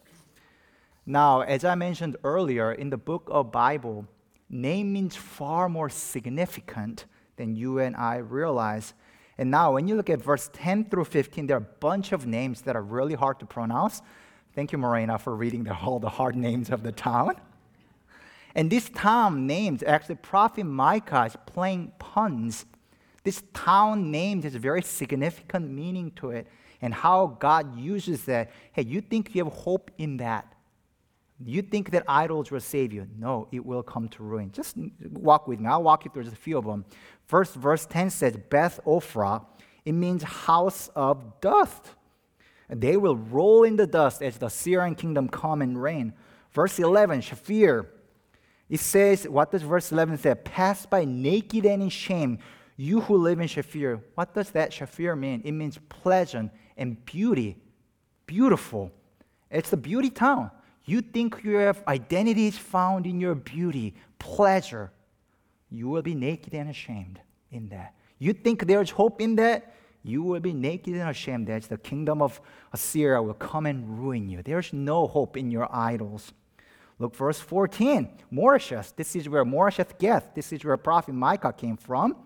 Now, 1.04 1.42
as 1.42 1.64
I 1.64 1.74
mentioned 1.74 2.16
earlier, 2.24 2.72
in 2.72 2.90
the 2.90 2.96
book 2.96 3.28
of 3.30 3.52
Bible, 3.52 4.06
name 4.50 4.92
means 4.92 5.14
far 5.14 5.68
more 5.68 5.88
significant 5.88 7.06
than 7.36 7.54
you 7.54 7.78
and 7.78 7.96
I 7.96 8.16
realize. 8.16 8.94
And 9.38 9.52
now, 9.52 9.74
when 9.74 9.86
you 9.86 9.94
look 9.94 10.10
at 10.10 10.20
verse 10.20 10.50
10 10.52 10.86
through 10.86 11.04
15, 11.04 11.46
there 11.46 11.56
are 11.56 11.60
a 11.60 11.74
bunch 11.80 12.10
of 12.10 12.26
names 12.26 12.62
that 12.62 12.74
are 12.74 12.82
really 12.82 13.14
hard 13.14 13.38
to 13.38 13.46
pronounce. 13.46 14.02
Thank 14.54 14.72
you, 14.72 14.78
Morena, 14.78 15.18
for 15.18 15.36
reading 15.36 15.62
the, 15.62 15.76
all 15.76 16.00
the 16.00 16.08
hard 16.08 16.34
names 16.34 16.70
of 16.70 16.82
the 16.82 16.90
town. 16.90 17.36
And 18.56 18.68
this 18.68 18.88
town 18.88 19.46
names, 19.46 19.84
actually, 19.84 20.16
Prophet 20.16 20.64
Micah 20.64 21.26
is 21.26 21.36
playing 21.46 21.92
puns. 22.00 22.66
This 23.22 23.44
town 23.54 24.10
name 24.10 24.42
has 24.42 24.56
a 24.56 24.58
very 24.58 24.82
significant 24.82 25.70
meaning 25.70 26.10
to 26.16 26.30
it 26.30 26.48
and 26.80 26.92
how 26.92 27.36
God 27.38 27.78
uses 27.78 28.24
that. 28.24 28.50
Hey, 28.72 28.82
you 28.82 29.00
think 29.00 29.34
you 29.34 29.44
have 29.44 29.52
hope 29.52 29.92
in 29.98 30.16
that? 30.16 30.52
You 31.44 31.62
think 31.62 31.90
that 31.92 32.04
idols 32.08 32.50
will 32.50 32.60
save 32.60 32.92
you? 32.92 33.06
No, 33.16 33.48
it 33.52 33.64
will 33.64 33.82
come 33.82 34.08
to 34.08 34.22
ruin. 34.22 34.50
Just 34.50 34.76
walk 35.10 35.46
with 35.46 35.60
me. 35.60 35.68
I'll 35.68 35.82
walk 35.82 36.04
you 36.04 36.10
through 36.12 36.24
just 36.24 36.34
a 36.34 36.38
few 36.38 36.58
of 36.58 36.64
them. 36.64 36.84
First, 37.26 37.54
verse 37.54 37.86
10 37.86 38.10
says, 38.10 38.36
Beth 38.50 38.80
Ophrah. 38.84 39.44
It 39.84 39.92
means 39.92 40.22
house 40.22 40.90
of 40.96 41.40
dust. 41.40 41.94
They 42.68 42.96
will 42.96 43.16
roll 43.16 43.62
in 43.62 43.76
the 43.76 43.86
dust 43.86 44.20
as 44.20 44.36
the 44.36 44.48
Syrian 44.48 44.94
kingdom 44.94 45.28
come 45.28 45.62
and 45.62 45.80
reign. 45.80 46.12
Verse 46.52 46.78
11, 46.78 47.20
Shaphir. 47.20 47.86
It 48.68 48.80
says, 48.80 49.26
what 49.26 49.50
does 49.50 49.62
verse 49.62 49.92
11 49.92 50.18
say? 50.18 50.34
Pass 50.34 50.84
by 50.84 51.04
naked 51.04 51.64
and 51.64 51.82
in 51.82 51.88
shame, 51.88 52.38
you 52.76 53.00
who 53.00 53.16
live 53.16 53.40
in 53.40 53.48
Shaphir. 53.48 54.02
What 54.14 54.34
does 54.34 54.50
that 54.50 54.72
Shaphir 54.72 55.18
mean? 55.18 55.40
It 55.44 55.52
means 55.52 55.78
pleasant 55.88 56.52
and 56.76 57.02
beauty. 57.06 57.56
Beautiful. 58.26 58.92
It's 59.50 59.70
the 59.70 59.78
beauty 59.78 60.10
town. 60.10 60.50
You 60.88 61.02
think 61.02 61.44
your 61.44 61.74
identity 61.86 62.48
is 62.48 62.58
found 62.58 63.06
in 63.06 63.20
your 63.20 63.34
beauty, 63.34 63.94
pleasure. 64.18 64.90
You 65.70 65.88
will 65.88 66.02
be 66.02 66.14
naked 66.14 66.54
and 66.54 66.70
ashamed 66.70 67.20
in 67.50 67.68
that. 67.68 67.94
You 68.18 68.32
think 68.32 68.66
there's 68.66 68.90
hope 68.90 69.20
in 69.20 69.36
that? 69.36 69.74
you 70.08 70.22
will 70.22 70.40
be 70.40 70.52
naked 70.52 70.94
and 70.94 71.08
ashamed 71.08 71.46
that 71.48 71.64
the 71.64 71.76
kingdom 71.76 72.22
of 72.22 72.40
Assyria 72.72 73.22
will 73.22 73.34
come 73.34 73.66
and 73.66 73.98
ruin 73.98 74.28
you. 74.28 74.42
There's 74.42 74.72
no 74.72 75.06
hope 75.06 75.36
in 75.36 75.50
your 75.50 75.68
idols. 75.74 76.32
Look, 76.98 77.14
verse 77.14 77.38
14. 77.38 78.08
Moresheth. 78.32 78.96
This 78.96 79.14
is 79.14 79.28
where 79.28 79.44
Moresheth 79.44 79.98
Gath. 79.98 80.34
This 80.34 80.52
is 80.52 80.64
where 80.64 80.76
prophet 80.76 81.14
Micah 81.14 81.52
came 81.52 81.76
from. 81.76 82.16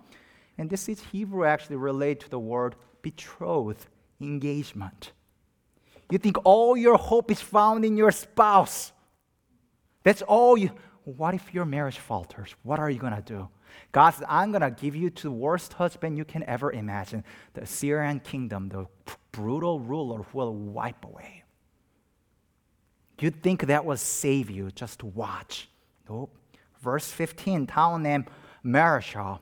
And 0.58 0.70
this 0.70 0.88
is 0.88 1.00
Hebrew 1.00 1.44
actually 1.44 1.76
related 1.76 2.20
to 2.20 2.30
the 2.30 2.38
word 2.38 2.76
betrothed, 3.02 3.86
engagement. 4.20 5.12
You 6.12 6.18
think 6.18 6.36
all 6.44 6.76
your 6.76 6.98
hope 6.98 7.30
is 7.30 7.40
found 7.40 7.86
in 7.86 7.96
your 7.96 8.10
spouse. 8.10 8.92
That's 10.02 10.20
all 10.20 10.58
you. 10.58 10.70
What 11.04 11.32
if 11.32 11.54
your 11.54 11.64
marriage 11.64 11.96
falters? 11.96 12.54
What 12.64 12.78
are 12.78 12.90
you 12.90 12.98
going 12.98 13.16
to 13.16 13.22
do? 13.22 13.48
God 13.92 14.10
says, 14.10 14.26
I'm 14.28 14.50
going 14.52 14.60
to 14.60 14.70
give 14.70 14.94
you 14.94 15.08
to 15.08 15.22
the 15.22 15.30
worst 15.30 15.72
husband 15.72 16.18
you 16.18 16.26
can 16.26 16.44
ever 16.44 16.70
imagine 16.70 17.24
the 17.54 17.64
Syrian 17.64 18.20
kingdom, 18.20 18.68
the 18.68 18.84
brutal 19.30 19.80
ruler 19.80 20.18
who 20.18 20.36
will 20.36 20.54
wipe 20.54 21.02
away. 21.02 21.44
You'd 23.18 23.42
think 23.42 23.66
that 23.68 23.86
will 23.86 23.96
save 23.96 24.50
you. 24.50 24.70
Just 24.70 25.02
watch. 25.02 25.70
Nope. 26.10 26.36
Verse 26.82 27.10
15, 27.10 27.66
town 27.68 28.02
name 28.02 28.26
Mareshah. 28.62 29.38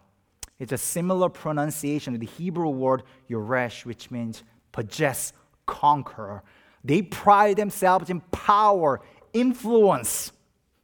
It's 0.61 0.71
a 0.71 0.79
similar 0.79 1.31
pronunciation 1.31 2.15
of 2.15 2.21
the 2.21 2.27
Hebrew 2.27 2.69
word 2.69 3.03
Yoresh, 3.29 3.85
which 3.85 4.13
means 4.13 4.45
possess, 4.71 5.33
conquer. 5.67 6.45
They 6.85 7.03
pride 7.03 7.57
themselves 7.57 8.11
in 8.11 8.21
power, 8.33 9.01
influence, 9.33 10.33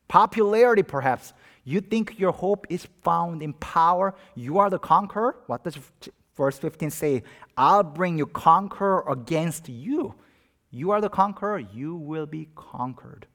popularity, 0.08 0.82
perhaps. 0.82 1.32
You 1.64 1.80
think 1.80 2.18
your 2.18 2.32
hope 2.32 2.66
is 2.70 2.86
found 3.02 3.42
in 3.42 3.52
power? 3.54 4.14
You 4.34 4.58
are 4.58 4.70
the 4.70 4.78
conqueror? 4.78 5.36
What 5.46 5.64
does 5.64 5.76
verse 6.36 6.58
15 6.58 6.90
say? 6.90 7.22
I'll 7.56 7.82
bring 7.82 8.18
you 8.18 8.26
conqueror 8.26 9.04
against 9.08 9.68
you. 9.68 10.14
You 10.70 10.90
are 10.90 11.00
the 11.00 11.08
conqueror, 11.08 11.58
you 11.58 11.96
will 11.96 12.26
be 12.26 12.48
conquered. 12.54 13.26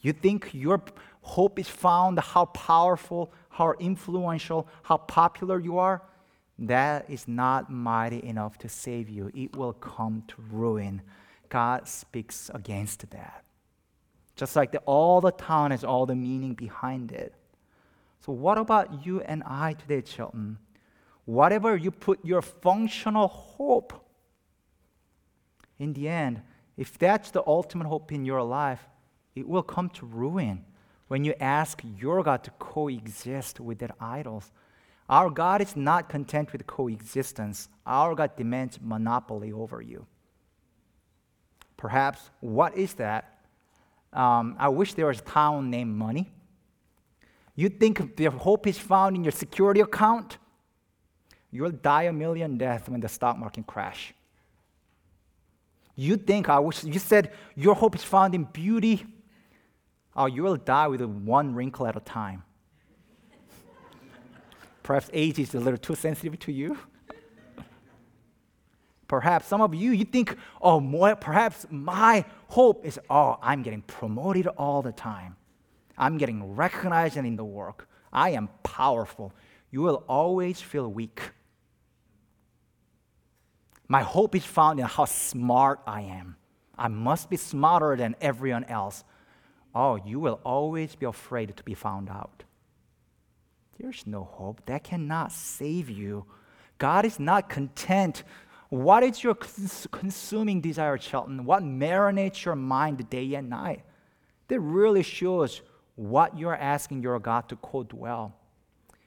You 0.00 0.12
think 0.12 0.50
your 0.52 0.80
hope 1.22 1.58
is 1.58 1.68
found 1.68 2.20
how 2.20 2.44
powerful, 2.46 3.32
how 3.48 3.74
influential, 3.80 4.68
how 4.84 4.98
popular 4.98 5.58
you 5.58 5.78
are? 5.78 6.02
That 6.58 7.10
is 7.10 7.26
not 7.26 7.70
mighty 7.70 8.22
enough 8.22 8.58
to 8.58 8.68
save 8.68 9.08
you. 9.08 9.30
It 9.34 9.56
will 9.56 9.72
come 9.72 10.22
to 10.28 10.36
ruin. 10.50 11.02
God 11.48 11.88
speaks 11.88 12.50
against 12.52 13.10
that. 13.10 13.44
Just 14.34 14.54
like 14.54 14.72
the, 14.72 14.78
all 14.80 15.20
the 15.20 15.32
town 15.32 15.70
has 15.70 15.82
all 15.82 16.06
the 16.06 16.14
meaning 16.14 16.54
behind 16.54 17.12
it. 17.12 17.34
So, 18.20 18.32
what 18.32 18.58
about 18.58 19.06
you 19.06 19.20
and 19.22 19.42
I 19.44 19.74
today, 19.74 20.02
children? 20.02 20.58
Whatever 21.24 21.76
you 21.76 21.90
put 21.90 22.24
your 22.24 22.42
functional 22.42 23.28
hope, 23.28 23.92
in 25.78 25.92
the 25.92 26.08
end, 26.08 26.42
if 26.76 26.98
that's 26.98 27.30
the 27.30 27.42
ultimate 27.46 27.86
hope 27.86 28.12
in 28.12 28.24
your 28.24 28.42
life, 28.42 28.86
it 29.34 29.48
will 29.48 29.62
come 29.62 29.90
to 29.90 30.06
ruin 30.06 30.64
when 31.08 31.24
you 31.24 31.34
ask 31.40 31.82
your 31.98 32.22
God 32.22 32.42
to 32.44 32.50
coexist 32.58 33.60
with 33.60 33.78
their 33.78 33.94
idols. 34.00 34.50
Our 35.08 35.30
God 35.30 35.60
is 35.60 35.76
not 35.76 36.08
content 36.08 36.52
with 36.52 36.66
coexistence. 36.66 37.68
Our 37.86 38.14
God 38.14 38.36
demands 38.36 38.78
monopoly 38.82 39.52
over 39.52 39.80
you. 39.80 40.06
Perhaps, 41.76 42.30
what 42.40 42.76
is 42.76 42.94
that? 42.94 43.40
Um, 44.12 44.56
I 44.58 44.68
wish 44.68 44.94
there 44.94 45.06
was 45.06 45.20
a 45.20 45.22
town 45.22 45.70
named 45.70 45.94
Money. 45.94 46.32
You 47.54 47.68
think 47.68 48.18
your 48.18 48.30
hope 48.30 48.66
is 48.66 48.78
found 48.78 49.16
in 49.16 49.24
your 49.24 49.32
security 49.32 49.80
account? 49.80 50.38
You'll 51.50 51.70
die 51.70 52.04
a 52.04 52.12
million 52.12 52.58
deaths 52.58 52.88
when 52.88 53.00
the 53.00 53.08
stock 53.08 53.38
market 53.38 53.66
crash. 53.66 54.14
You 55.94 56.16
think 56.16 56.48
I 56.50 56.58
wish 56.58 56.84
you 56.84 56.98
said 56.98 57.32
your 57.54 57.74
hope 57.74 57.94
is 57.94 58.04
found 58.04 58.34
in 58.34 58.44
beauty? 58.44 59.04
Oh, 60.14 60.26
you 60.26 60.42
will 60.42 60.56
die 60.56 60.86
with 60.88 61.00
one 61.02 61.54
wrinkle 61.54 61.86
at 61.86 61.96
a 61.96 62.00
time. 62.00 62.42
Perhaps 64.82 65.10
age 65.12 65.38
is 65.38 65.54
a 65.54 65.60
little 65.60 65.78
too 65.78 65.94
sensitive 65.94 66.38
to 66.40 66.52
you. 66.52 66.78
Perhaps 69.08 69.46
some 69.46 69.60
of 69.60 69.74
you, 69.74 69.92
you 69.92 70.04
think, 70.04 70.36
oh, 70.60 70.80
more, 70.80 71.14
perhaps 71.14 71.66
my 71.70 72.24
hope 72.48 72.84
is, 72.84 72.98
oh, 73.08 73.38
I'm 73.40 73.62
getting 73.62 73.82
promoted 73.82 74.46
all 74.46 74.82
the 74.82 74.92
time. 74.92 75.36
I'm 75.96 76.18
getting 76.18 76.54
recognized 76.54 77.16
in 77.16 77.36
the 77.36 77.44
work. 77.44 77.88
I 78.12 78.30
am 78.30 78.48
powerful. 78.62 79.32
You 79.70 79.82
will 79.82 80.04
always 80.08 80.60
feel 80.60 80.90
weak. 80.90 81.20
My 83.88 84.02
hope 84.02 84.34
is 84.34 84.44
found 84.44 84.80
in 84.80 84.86
how 84.86 85.04
smart 85.04 85.80
I 85.86 86.02
am. 86.02 86.36
I 86.76 86.88
must 86.88 87.30
be 87.30 87.36
smarter 87.36 87.96
than 87.96 88.16
everyone 88.20 88.64
else. 88.64 89.04
Oh, 89.74 89.96
you 89.96 90.18
will 90.18 90.40
always 90.44 90.94
be 90.96 91.06
afraid 91.06 91.56
to 91.56 91.62
be 91.62 91.74
found 91.74 92.08
out. 92.08 92.42
There's 93.78 94.06
no 94.06 94.24
hope. 94.24 94.62
That 94.66 94.84
cannot 94.84 95.32
save 95.32 95.88
you. 95.88 96.26
God 96.78 97.04
is 97.04 97.20
not 97.20 97.48
content. 97.48 98.22
What 98.68 99.02
is 99.02 99.22
your 99.22 99.34
consuming 99.34 100.60
desire, 100.60 100.98
Chelten? 100.98 101.42
What 101.44 101.62
marinates 101.62 102.44
your 102.44 102.56
mind 102.56 103.08
day 103.08 103.34
and 103.34 103.48
night? 103.48 103.82
That 104.48 104.60
really 104.60 105.02
shows 105.02 105.62
what 105.94 106.38
you're 106.38 106.56
asking 106.56 107.02
your 107.02 107.18
God 107.18 107.48
to 107.48 107.56
co 107.56 107.84
dwell. 107.84 108.34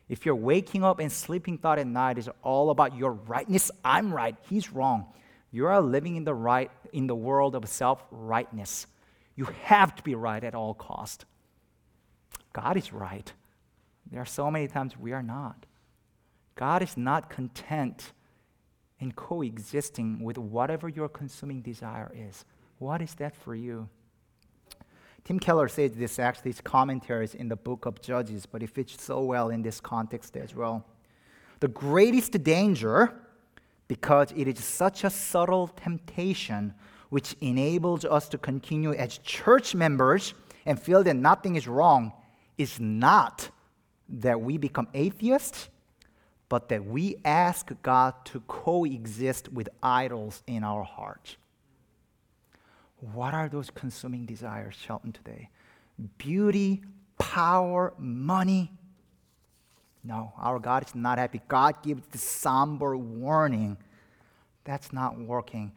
If 0.08 0.26
you're 0.26 0.36
waking 0.36 0.84
up 0.84 1.00
and 1.00 1.12
sleeping 1.12 1.58
thought 1.58 1.78
at 1.78 1.88
night 1.88 2.18
is 2.18 2.30
all 2.42 2.72
about 2.72 2.96
your 2.96 3.12
rightness, 3.12 3.70
I'm 3.86 4.14
right, 4.14 4.36
he's 4.50 4.72
wrong. 4.72 5.06
You 5.52 5.68
are 5.68 5.82
living 5.82 6.16
in 6.16 6.24
the 6.24 6.34
right 6.34 6.72
in 6.94 7.08
the 7.08 7.16
world 7.16 7.56
of 7.56 7.68
self-rightness. 7.68 8.88
You 9.36 9.46
have 9.64 9.96
to 9.96 10.04
be 10.04 10.16
right 10.16 10.44
at 10.44 10.56
all 10.56 10.74
cost. 10.74 11.26
God 12.54 12.78
is 12.78 12.92
right. 12.92 13.32
There 14.12 14.22
are 14.22 14.26
so 14.26 14.50
many 14.50 14.68
times 14.68 14.98
we 14.98 15.12
are 15.14 15.24
not. 15.24 15.66
God 16.56 16.82
is 16.82 16.98
not 16.98 17.30
content 17.30 18.12
in 19.00 19.12
coexisting 19.14 20.22
with 20.22 20.38
whatever 20.38 20.90
your 20.90 21.10
consuming 21.10 21.62
desire 21.62 22.12
is. 22.14 22.46
What 22.80 23.02
is 23.02 23.16
that 23.16 23.36
for 23.36 23.56
you? 23.56 23.90
Tim 25.24 25.40
Keller 25.40 25.68
says 25.68 25.94
this 25.94 26.20
actually, 26.20 26.52
his 26.52 26.62
commentaries 26.62 27.36
in 27.36 27.50
the 27.50 27.56
book 27.56 27.86
of 27.86 28.02
Judges, 28.02 28.46
but 28.46 28.64
it 28.64 28.70
fits 28.70 29.02
so 29.02 29.22
well 29.22 29.50
in 29.50 29.62
this 29.62 29.80
context 29.80 30.36
as 30.38 30.56
well. 30.56 30.86
The 31.60 31.68
greatest 31.68 32.44
danger, 32.44 33.14
because 33.88 34.32
it 34.36 34.48
is 34.48 34.64
such 34.64 35.04
a 35.04 35.10
subtle 35.10 35.68
temptation 35.68 36.74
which 37.10 37.36
enables 37.42 38.06
us 38.06 38.30
to 38.30 38.38
continue 38.38 38.94
as 38.94 39.18
church 39.20 39.76
members 39.76 40.34
and 40.66 40.80
feel 40.80 41.04
that 41.04 41.16
nothing 41.16 41.56
is 41.56 41.68
wrong, 41.68 42.14
is 42.58 42.80
not 42.80 43.50
that 44.08 44.40
we 44.40 44.58
become 44.58 44.88
atheists, 44.94 45.70
but 46.50 46.70
that 46.70 46.84
we 46.86 47.18
ask 47.24 47.72
God 47.84 48.14
to 48.26 48.42
coexist 48.42 49.54
with 49.54 49.70
idols 49.82 50.44
in 50.48 50.64
our 50.64 50.84
hearts. 50.84 51.38
What 53.00 53.34
are 53.34 53.48
those 53.48 53.70
consuming 53.70 54.26
desires, 54.26 54.76
Chelten, 54.86 55.14
today? 55.14 55.50
Beauty, 56.18 56.82
power, 57.18 57.94
money? 57.98 58.72
No, 60.04 60.34
our 60.38 60.60
God 60.60 60.86
is 60.88 60.96
not 60.96 61.18
happy. 61.18 61.42
God 61.48 61.82
gives 61.84 62.06
the 62.08 62.18
somber 62.18 62.98
warning. 62.98 63.78
That's 64.64 64.92
not 64.92 65.18
working. 65.18 65.72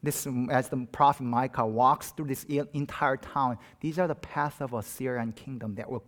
This, 0.00 0.28
as 0.50 0.68
the 0.68 0.86
prophet 0.92 1.24
Micah 1.24 1.66
walks 1.66 2.12
through 2.12 2.26
this 2.26 2.44
entire 2.44 3.16
town, 3.16 3.58
these 3.80 3.98
are 3.98 4.06
the 4.06 4.14
paths 4.14 4.60
of 4.60 4.72
Assyrian 4.72 5.32
kingdom 5.32 5.74
that 5.74 5.90
will 5.90 6.04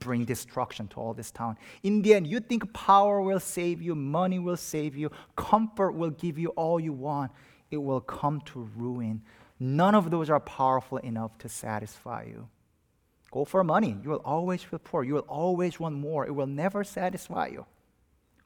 bring 0.00 0.24
destruction 0.24 0.88
to 0.88 0.96
all 0.96 1.12
this 1.12 1.30
town. 1.30 1.58
In 1.82 2.00
the 2.00 2.14
end, 2.14 2.26
you 2.26 2.40
think 2.40 2.72
power 2.72 3.20
will 3.20 3.40
save 3.40 3.82
you, 3.82 3.94
money 3.94 4.38
will 4.38 4.56
save 4.56 4.96
you, 4.96 5.10
comfort 5.36 5.92
will 5.92 6.10
give 6.10 6.38
you 6.38 6.48
all 6.50 6.80
you 6.80 6.94
want. 6.94 7.32
It 7.70 7.76
will 7.76 8.00
come 8.00 8.40
to 8.42 8.70
ruin. 8.76 9.20
None 9.60 9.94
of 9.94 10.10
those 10.10 10.30
are 10.30 10.40
powerful 10.40 10.98
enough 10.98 11.36
to 11.38 11.48
satisfy 11.48 12.24
you. 12.24 12.48
Go 13.30 13.44
for 13.44 13.62
money. 13.62 13.96
You 14.02 14.10
will 14.10 14.22
always 14.24 14.62
feel 14.62 14.78
poor. 14.78 15.04
You 15.04 15.14
will 15.14 15.26
always 15.28 15.78
want 15.78 15.96
more. 15.96 16.24
It 16.24 16.34
will 16.34 16.46
never 16.46 16.82
satisfy 16.82 17.48
you. 17.48 17.66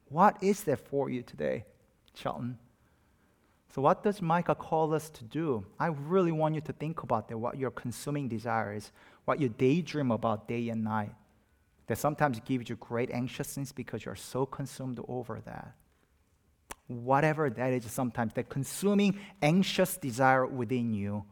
What 0.08 0.42
is 0.42 0.64
there 0.64 0.76
for 0.76 1.10
you 1.10 1.22
today, 1.22 1.66
Chelten? 2.18 2.56
So, 3.74 3.82
what 3.82 4.02
does 4.02 4.22
Micah 4.22 4.54
call 4.54 4.94
us 4.94 5.10
to 5.10 5.24
do? 5.24 5.64
I 5.78 5.88
really 5.88 6.32
want 6.32 6.54
you 6.54 6.60
to 6.62 6.72
think 6.72 7.02
about 7.02 7.28
that, 7.28 7.38
what 7.38 7.58
your 7.58 7.70
consuming 7.70 8.28
desire 8.28 8.74
is, 8.74 8.90
what 9.24 9.40
you 9.40 9.48
daydream 9.48 10.10
about 10.10 10.48
day 10.48 10.68
and 10.70 10.82
night. 10.84 11.12
That 11.86 11.98
sometimes 11.98 12.40
gives 12.44 12.68
you 12.68 12.76
great 12.76 13.10
anxiousness 13.10 13.72
because 13.72 14.04
you're 14.04 14.16
so 14.16 14.44
consumed 14.46 15.00
over 15.08 15.40
that 15.46 15.74
whatever 16.88 17.48
that 17.50 17.72
is 17.72 17.90
sometimes, 17.90 18.32
that 18.34 18.48
consuming, 18.48 19.20
anxious 19.40 19.96
desire 19.96 20.46
within 20.46 20.92
you, 20.92 21.24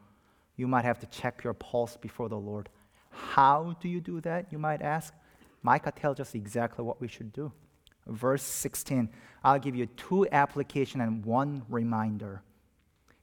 you 0.55 0.67
might 0.67 0.85
have 0.85 0.99
to 0.99 1.05
check 1.07 1.43
your 1.43 1.53
pulse 1.53 1.97
before 1.97 2.29
the 2.29 2.37
Lord. 2.37 2.69
How 3.09 3.75
do 3.81 3.89
you 3.89 3.99
do 3.99 4.21
that, 4.21 4.51
you 4.51 4.59
might 4.59 4.81
ask? 4.81 5.13
Micah 5.63 5.91
tells 5.91 6.19
us 6.19 6.35
exactly 6.35 6.85
what 6.85 7.01
we 7.01 7.07
should 7.07 7.33
do. 7.33 7.51
Verse 8.07 8.43
16, 8.43 9.09
I'll 9.43 9.59
give 9.59 9.75
you 9.75 9.85
two 9.85 10.27
application 10.31 11.01
and 11.01 11.23
one 11.25 11.63
reminder. 11.69 12.41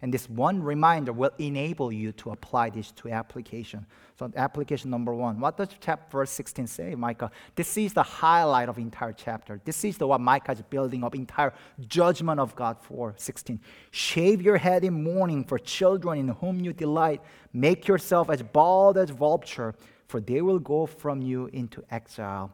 And 0.04 0.12
this 0.12 0.28
one 0.28 0.62
reminder 0.62 1.14
will 1.14 1.30
enable 1.38 1.90
you 1.90 2.12
to 2.12 2.32
apply 2.32 2.68
these 2.68 2.92
two 2.92 3.08
applications. 3.08 3.86
So, 4.18 4.30
application 4.36 4.90
number 4.90 5.14
one, 5.14 5.40
what 5.40 5.56
does 5.56 5.68
chapter 5.80 6.18
verse 6.18 6.30
16 6.30 6.66
say, 6.66 6.94
Micah? 6.94 7.30
This 7.54 7.74
is 7.78 7.94
the 7.94 8.02
highlight 8.02 8.68
of 8.68 8.76
entire 8.76 9.14
chapter. 9.14 9.62
This 9.64 9.82
is 9.82 9.96
the 9.96 10.06
what 10.06 10.20
Micah 10.20 10.52
is 10.52 10.60
building 10.60 11.04
up 11.04 11.14
entire 11.14 11.54
judgment 11.88 12.38
of 12.38 12.54
God 12.54 12.76
for. 12.82 13.14
16. 13.16 13.58
Shave 13.92 14.42
your 14.42 14.58
head 14.58 14.84
in 14.84 15.02
mourning 15.02 15.42
for 15.42 15.58
children 15.58 16.18
in 16.18 16.28
whom 16.28 16.60
you 16.60 16.74
delight. 16.74 17.22
Make 17.54 17.88
yourself 17.88 18.28
as 18.28 18.42
bald 18.42 18.98
as 18.98 19.08
vulture, 19.08 19.74
for 20.08 20.20
they 20.20 20.42
will 20.42 20.58
go 20.58 20.84
from 20.84 21.22
you 21.22 21.46
into 21.54 21.82
exile. 21.90 22.52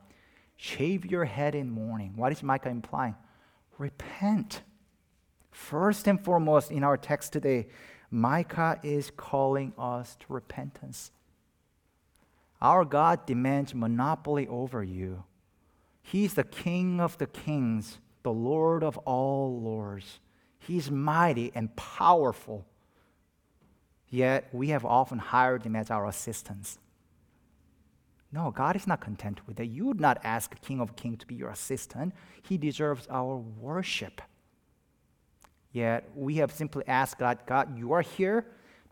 Shave 0.62 1.07
your 1.07 1.25
head 1.25 1.55
in 1.55 1.70
mourning. 1.70 2.12
What 2.16 2.33
is 2.33 2.42
Micah 2.42 2.68
implying? 2.68 3.14
Repent 3.79 4.61
First 5.51 6.07
and 6.07 6.20
foremost, 6.20 6.70
in 6.70 6.85
our 6.85 6.96
text 6.96 7.33
today, 7.33 7.66
Micah 8.11 8.79
is 8.83 9.11
calling 9.16 9.73
us 9.79 10.16
to 10.20 10.27
repentance. 10.29 11.11
Our 12.61 12.85
God 12.85 13.27
demands 13.27 13.75
monopoly 13.75 14.46
over 14.49 14.83
you. 14.83 15.25
He's 16.03 16.35
the 16.35 16.44
King 16.44 17.01
of 17.01 17.18
the 17.18 17.27
kings, 17.27 17.99
the 18.23 18.33
Lord 18.33 18.83
of 18.83 18.99
all 18.99 19.61
lords. 19.61 20.20
He's 20.59 20.90
mighty 20.90 21.53
and 21.55 21.75
powerful. 21.77 22.66
Yet 24.09 24.49
we 24.53 24.68
have 24.68 24.85
often 24.85 25.18
hired 25.18 25.62
him 25.62 25.77
as 25.77 25.90
our 25.90 26.07
assistants. 26.07 26.79
No, 28.33 28.51
God 28.51 28.77
is 28.77 28.87
not 28.87 29.01
content 29.01 29.40
with 29.47 29.57
that. 29.57 29.66
You 29.66 29.87
would 29.87 30.01
not 30.01 30.21
ask 30.23 30.61
King 30.61 30.81
of 30.81 30.95
Kings 30.95 31.19
to 31.19 31.27
be 31.27 31.35
your 31.35 31.51
assistant. 31.51 32.14
He 32.43 32.57
deserves 32.57 33.09
our 33.11 33.37
worship. 33.37 34.23
Yet 35.73 36.09
we 36.14 36.37
have 36.37 36.53
simply 36.53 36.85
asked 36.87 37.19
God, 37.19 37.38
God, 37.47 37.77
you 37.77 37.93
are 37.93 38.03
here. 38.03 38.47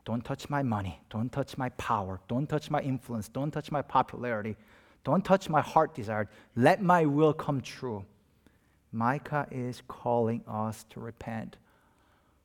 Don't 0.05 0.25
touch 0.25 0.49
my 0.49 0.63
money. 0.63 1.01
Don't 1.11 1.31
touch 1.31 1.59
my 1.59 1.69
power. 1.71 2.21
Don't 2.29 2.49
touch 2.49 2.71
my 2.71 2.81
influence. 2.81 3.29
Don't 3.29 3.51
touch 3.51 3.71
my 3.71 3.83
popularity. 3.83 4.57
Don't 5.05 5.25
touch 5.25 5.49
my 5.49 5.61
heart 5.61 5.95
desire. 5.95 6.29
Let 6.57 6.83
my 6.83 7.05
will 7.05 7.33
come 7.33 7.61
true. 7.61 8.05
Micah 8.91 9.47
is 9.51 9.83
calling 9.87 10.43
us 10.49 10.85
to 10.91 11.01
repent. 11.01 11.57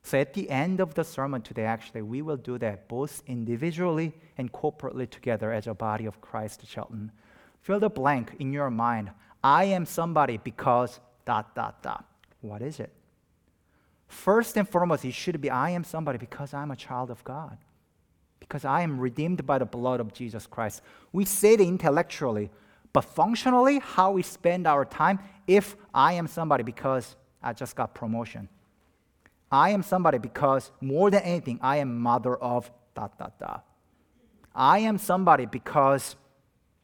So 0.04 0.20
at 0.20 0.34
the 0.34 0.50
end 0.50 0.80
of 0.80 0.92
the 0.92 1.02
sermon 1.02 1.40
today, 1.40 1.64
actually, 1.64 2.02
we 2.02 2.20
will 2.20 2.36
do 2.36 2.58
that 2.58 2.88
both 2.88 3.22
individually 3.26 4.12
and 4.36 4.52
corporately 4.52 5.08
together 5.08 5.50
as 5.50 5.66
a 5.66 5.72
body 5.72 6.04
of 6.04 6.20
Christ, 6.20 6.62
Chelten. 6.66 7.08
Fill 7.62 7.80
the 7.80 7.88
blank 7.88 8.34
in 8.38 8.52
your 8.52 8.70
mind. 8.70 9.10
I 9.42 9.64
am 9.64 9.86
somebody 9.86 10.36
because 10.36 11.00
dot, 11.24 11.54
dot, 11.54 11.82
dot. 11.82 12.04
What 12.42 12.60
is 12.60 12.80
it? 12.80 12.92
First 14.06 14.58
and 14.58 14.68
foremost, 14.68 15.06
it 15.06 15.14
should 15.14 15.40
be 15.40 15.48
I 15.48 15.70
am 15.70 15.84
somebody 15.84 16.18
because 16.18 16.52
I'm 16.52 16.70
a 16.70 16.76
child 16.76 17.10
of 17.10 17.24
God, 17.24 17.56
because 18.40 18.66
I 18.66 18.82
am 18.82 19.00
redeemed 19.00 19.46
by 19.46 19.56
the 19.56 19.64
blood 19.64 20.00
of 20.00 20.12
Jesus 20.12 20.46
Christ. 20.46 20.82
We 21.12 21.24
say 21.24 21.54
it 21.54 21.62
intellectually, 21.62 22.50
but 22.92 23.06
functionally, 23.06 23.78
how 23.78 24.12
we 24.12 24.22
spend 24.22 24.66
our 24.66 24.84
time, 24.84 25.18
if 25.46 25.76
I 25.94 26.12
am 26.12 26.26
somebody 26.26 26.62
because 26.62 27.16
I 27.42 27.54
just 27.54 27.74
got 27.74 27.94
promotion. 27.94 28.50
I 29.50 29.70
am 29.70 29.82
somebody 29.82 30.18
because 30.18 30.70
more 30.80 31.10
than 31.10 31.22
anything, 31.22 31.58
I 31.62 31.76
am 31.76 32.00
mother 32.00 32.36
of 32.36 32.70
dot 32.94 33.18
dot 33.18 33.38
dot. 33.38 33.64
I 34.54 34.80
am 34.80 34.98
somebody 34.98 35.46
because 35.46 36.16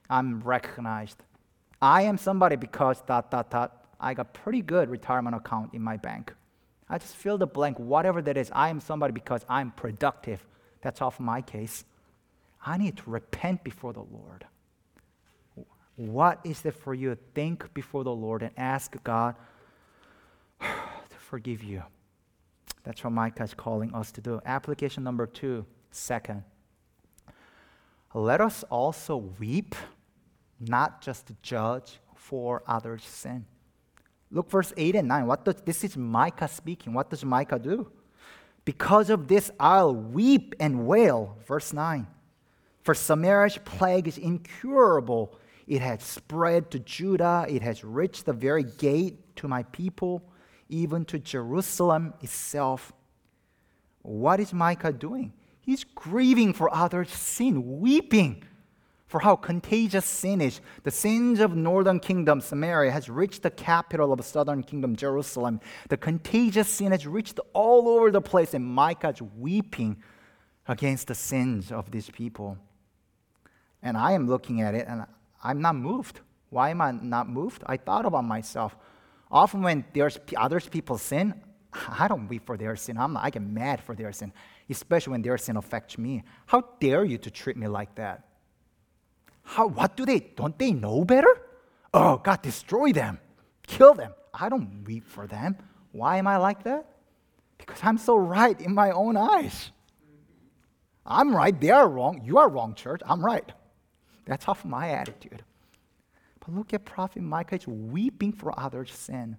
I'm 0.09 0.41
recognized. 0.41 1.23
I 1.81 2.03
am 2.03 2.19
somebody 2.19 2.57
because 2.57 3.01
dot 3.03 3.31
dot 3.31 3.51
dot. 3.51 3.87
I 3.99 4.15
got 4.15 4.33
pretty 4.35 4.63
good 4.63 4.91
retirement 4.91 5.37
account 5.37 5.75
in 5.75 5.83
my 5.83 5.97
bank. 5.97 6.35
I 6.89 6.99
just 6.99 7.15
fill 7.15 7.39
the 7.39 7.47
blank, 7.47 7.79
whatever 7.79 8.21
that 8.23 8.37
is. 8.37 8.51
I 8.53 8.69
am 8.69 8.81
somebody 8.81 9.13
because 9.13 9.45
I'm 9.49 9.71
productive. 9.71 10.45
That's 10.83 11.01
often 11.01 11.25
my 11.25 11.43
case. 11.43 11.85
I 12.65 12.77
need 12.77 12.97
to 12.99 13.11
repent 13.11 13.63
before 13.63 13.93
the 13.93 14.01
Lord. 14.01 14.47
What 15.97 16.41
is 16.45 16.65
it 16.65 16.75
for 16.75 16.95
you? 16.95 17.11
To 17.11 17.19
think 17.35 17.73
before 17.75 18.05
the 18.05 18.13
Lord 18.13 18.43
and 18.43 18.53
ask 18.57 18.97
God 19.05 19.35
to 20.61 21.17
forgive 21.19 21.63
you. 21.63 21.83
That's 22.83 23.05
what 23.05 23.13
Micah 23.13 23.43
is 23.43 23.55
calling 23.55 23.95
us 23.95 24.11
to 24.13 24.21
do. 24.21 24.41
Application 24.45 25.05
number 25.05 25.27
two, 25.27 25.67
second. 25.91 26.45
Let 28.15 28.41
us 28.41 28.65
also 28.71 29.17
weep, 29.17 29.75
not 30.59 31.01
just 31.01 31.31
judge 31.43 32.01
for 32.15 32.63
others' 32.67 33.05
sin. 33.05 33.47
Look 34.31 34.51
verse 34.51 34.73
8 34.77 34.97
and 34.97 35.09
9. 35.09 35.27
What 35.27 35.45
does 35.45 35.57
this 35.65 35.85
is 35.85 35.97
Micah 35.97 36.49
speaking. 36.49 36.93
What 36.93 37.11
does 37.11 37.25
Micah 37.25 37.59
do? 37.59 37.91
Because 38.65 39.11
of 39.11 39.27
this, 39.29 39.51
I'll 39.59 39.95
weep 39.95 40.55
and 40.61 40.87
wail. 40.87 41.37
Verse 41.47 41.73
9. 41.73 42.07
For 42.83 42.95
Samaria's 42.95 43.59
plague 43.65 44.09
is 44.09 44.19
incurable. 44.19 45.39
It 45.67 45.83
has 45.83 46.03
spread 46.03 46.71
to 46.73 46.81
Judah, 46.81 47.47
it 47.49 47.63
has 47.63 47.85
reached 47.85 48.27
the 48.27 48.33
very 48.33 48.65
gate 48.65 49.37
to 49.37 49.47
my 49.47 49.63
people, 49.65 50.23
even 50.71 51.05
to 51.07 51.19
Jerusalem 51.19 52.15
itself. 52.23 52.93
What 54.03 54.41
is 54.41 54.53
Micah 54.53 54.93
doing? 54.93 55.33
He's 55.61 55.85
grieving 55.85 56.55
for 56.55 56.75
others' 56.75 57.11
sin, 57.11 57.81
weeping 57.81 58.45
for 59.07 59.21
how 59.21 59.37
contagious 59.37 60.05
sin 60.05 60.41
is. 60.41 60.61
The 60.85 60.91
sins 60.91 61.41
of 61.41 61.55
northern 61.55 62.01
kingdom, 62.01 62.41
Samaria, 62.41 62.93
has 62.93 63.11
reached 63.11 63.43
the 63.43 63.51
capital 63.51 64.13
of 64.13 64.19
the 64.19 64.25
southern 64.25 64.63
kingdom, 64.63 64.97
Jerusalem. 64.97 65.61
The 65.89 65.97
contagious 65.97 66.69
sin 66.69 66.93
has 66.93 67.07
reached 67.07 67.41
all 67.53 67.89
over 67.89 68.11
the 68.11 68.23
place, 68.23 68.55
and 68.55 68.65
Micah 68.65 69.11
is 69.11 69.21
weeping 69.21 70.03
against 70.67 71.09
the 71.09 71.15
sins 71.15 71.73
of 71.73 71.91
these 71.91 72.09
people. 72.09 72.57
And 73.83 73.97
I 73.97 74.13
am 74.13 74.29
looking 74.29 74.61
at 74.61 74.75
it 74.75 74.87
and 74.89 75.05
I'm 75.43 75.61
not 75.61 75.75
moved. 75.75 76.21
Why 76.51 76.71
am 76.71 76.81
I 76.81 76.93
not 76.93 77.29
moved? 77.29 77.63
I 77.67 77.77
thought 77.77 78.07
about 78.07 78.25
myself. 78.25 78.77
Often 79.31 79.63
when 79.63 79.85
there's 79.93 80.19
others 80.37 80.69
people 80.69 80.99
sin, 80.99 81.35
I 81.73 82.09
don't 82.09 82.27
weep 82.29 82.47
for 82.47 82.57
their 82.57 82.75
sin. 82.75 82.99
I'm, 82.99 83.17
I 83.17 83.31
get 83.31 83.43
mad 83.43 83.81
for 83.81 83.95
their 83.95 84.13
sin, 84.13 84.33
especially 84.69 85.13
when 85.13 85.23
their 85.23 85.39
sin 85.39 85.57
affects 85.57 85.99
me. 85.99 86.25
How 86.47 86.65
dare 86.81 87.05
you 87.05 87.19
to 87.19 87.31
treat 87.31 87.57
me 87.57 87.69
like 87.69 87.95
that? 87.95 88.25
How, 89.43 89.69
what 89.69 89.97
do 89.97 90.05
they, 90.05 90.21
don't 90.21 90.59
they 90.59 90.73
know 90.73 91.05
better? 91.05 91.41
Oh, 91.95 92.17
God, 92.19 92.43
destroy 92.43 92.93
them, 92.93 93.19
kill 93.67 93.95
them. 93.95 94.13
I 94.33 94.49
don't 94.49 94.85
weep 94.85 95.07
for 95.07 95.27
them. 95.27 95.57
Why 95.93 96.19
am 96.19 96.27
I 96.27 96.37
like 96.37 96.63
that? 96.65 96.87
Because 97.59 97.81
I'm 97.83 97.99
so 97.99 98.17
right 98.17 98.59
in 98.61 98.75
my 98.75 98.91
own 98.91 99.17
eyes. 99.17 99.71
I'm 101.05 101.35
right, 101.35 101.59
they 101.59 101.71
are 101.71 101.89
wrong. 101.89 102.23
You 102.25 102.39
are 102.39 102.49
wrong, 102.49 102.75
church. 102.75 103.01
I'm 103.05 103.25
right. 103.25 103.51
That's 104.27 104.45
half 104.45 104.65
my 104.65 104.91
attitude. 104.91 105.43
But 106.41 106.55
look 106.55 106.75
at 106.75 106.85
Prophet 106.85 107.23
Micah, 107.23 107.57
he's 107.57 107.67
weeping 107.67 108.33
for 108.33 108.59
others' 108.59 108.93
sin. 108.93 109.37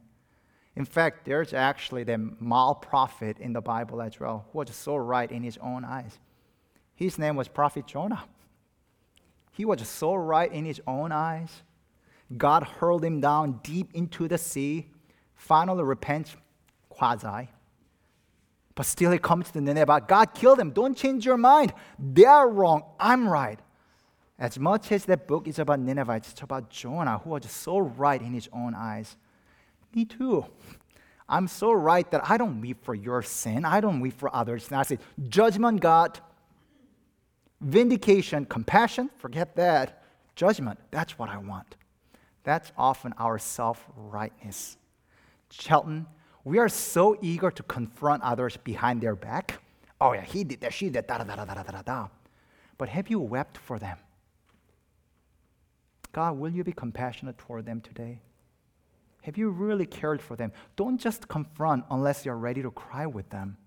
In 0.76 0.86
fact, 0.86 1.26
there's 1.26 1.54
actually 1.54 2.04
the 2.04 2.18
mal 2.18 2.76
prophet 2.76 3.38
in 3.40 3.54
the 3.54 3.62
Bible 3.62 4.02
as 4.02 4.20
well, 4.20 4.46
who 4.52 4.60
was 4.60 4.74
so 4.76 4.96
right 4.96 5.30
in 5.30 5.44
his 5.44 5.58
own 5.58 5.84
eyes. 5.84 6.20
His 6.96 7.18
name 7.18 7.36
was 7.36 7.48
Prophet 7.48 7.88
Jonah. 7.88 8.24
He 9.52 9.66
was 9.66 9.86
so 9.88 10.16
right 10.16 10.52
in 10.52 10.64
his 10.66 10.80
own 10.88 11.12
eyes. 11.12 11.64
God 12.38 12.64
hurled 12.64 13.04
him 13.04 13.20
down 13.20 13.60
deep 13.64 13.90
into 13.94 14.28
the 14.28 14.38
sea, 14.38 14.88
finally 15.36 15.84
repents, 15.84 16.38
quasi. 16.88 17.50
But 18.76 18.86
still 18.86 19.12
he 19.12 19.18
comes 19.18 19.48
to 19.48 19.54
the 19.54 19.62
Nineveh. 19.62 20.06
God 20.08 20.34
killed 20.34 20.60
them. 20.60 20.72
Don't 20.72 20.96
change 20.96 21.26
your 21.26 21.38
mind. 21.38 21.74
They 22.00 22.24
are 22.24 22.50
wrong. 22.50 22.84
I'm 23.00 23.28
right. 23.28 23.60
As 24.42 24.58
much 24.58 24.92
as 24.92 25.06
that 25.06 25.28
book 25.28 25.48
is 25.48 25.60
about 25.60 25.80
Nineveh, 25.80 26.14
it's 26.14 26.42
about 26.42 26.72
Jonah, 26.72 27.20
who 27.20 27.30
was 27.30 27.50
so 27.52 27.78
right 27.78 28.20
in 28.20 28.34
his 28.34 28.50
own 28.52 28.74
eyes. 28.74 29.16
Me 29.94 30.04
too. 30.04 30.44
I'm 31.30 31.48
so 31.48 31.72
right 31.72 32.10
that 32.10 32.28
I 32.28 32.38
don't 32.38 32.60
weep 32.60 32.84
for 32.84 32.96
your 32.96 33.22
sin. 33.22 33.66
I 33.66 33.82
don't 33.82 34.00
weep 34.00 34.18
for 34.18 34.36
others. 34.36 34.68
And 34.70 34.78
I 34.78 34.82
say, 34.82 34.98
judgment, 35.30 35.80
God, 35.80 36.20
vindication, 37.62 38.46
compassion, 38.46 39.12
forget 39.18 39.56
that. 39.58 40.02
Judgment, 40.36 40.80
that's 40.90 41.20
what 41.20 41.30
I 41.30 41.38
want. 41.38 41.76
That's 42.44 42.72
often 42.76 43.14
our 43.20 43.38
self 43.38 43.86
rightness. 43.96 44.76
Chelten, 45.52 46.08
we 46.44 46.58
are 46.58 46.68
so 46.68 47.16
eager 47.22 47.52
to 47.52 47.62
confront 47.62 48.24
others 48.24 48.58
behind 48.58 49.02
their 49.02 49.16
back. 49.16 49.62
Oh, 50.02 50.14
yeah, 50.14 50.22
he 50.22 50.44
did 50.44 50.62
that, 50.62 50.74
she 50.74 50.90
did 50.90 50.94
that, 50.94 51.08
da, 51.08 51.18
da, 51.20 51.36
da, 51.36 51.54
da, 51.54 51.62
da, 51.62 51.82
da. 51.84 52.08
But 52.80 52.90
have 52.90 53.08
you 53.08 53.20
wept 53.20 53.60
for 53.60 53.78
them? 53.78 54.00
God, 56.12 56.38
will 56.38 56.52
you 56.52 56.64
be 56.64 56.74
compassionate 56.74 57.38
toward 57.38 57.66
them 57.66 57.82
today? 57.82 58.20
Have 59.24 59.38
you 59.38 59.50
really 59.50 59.86
cared 59.86 60.22
for 60.22 60.36
them? 60.36 60.52
Don't 60.76 61.00
just 61.00 61.28
confront 61.28 61.86
unless 61.90 62.26
you're 62.26 62.38
ready 62.38 62.62
to 62.62 62.72
cry 62.72 63.06
with 63.06 63.30
them. 63.30 63.58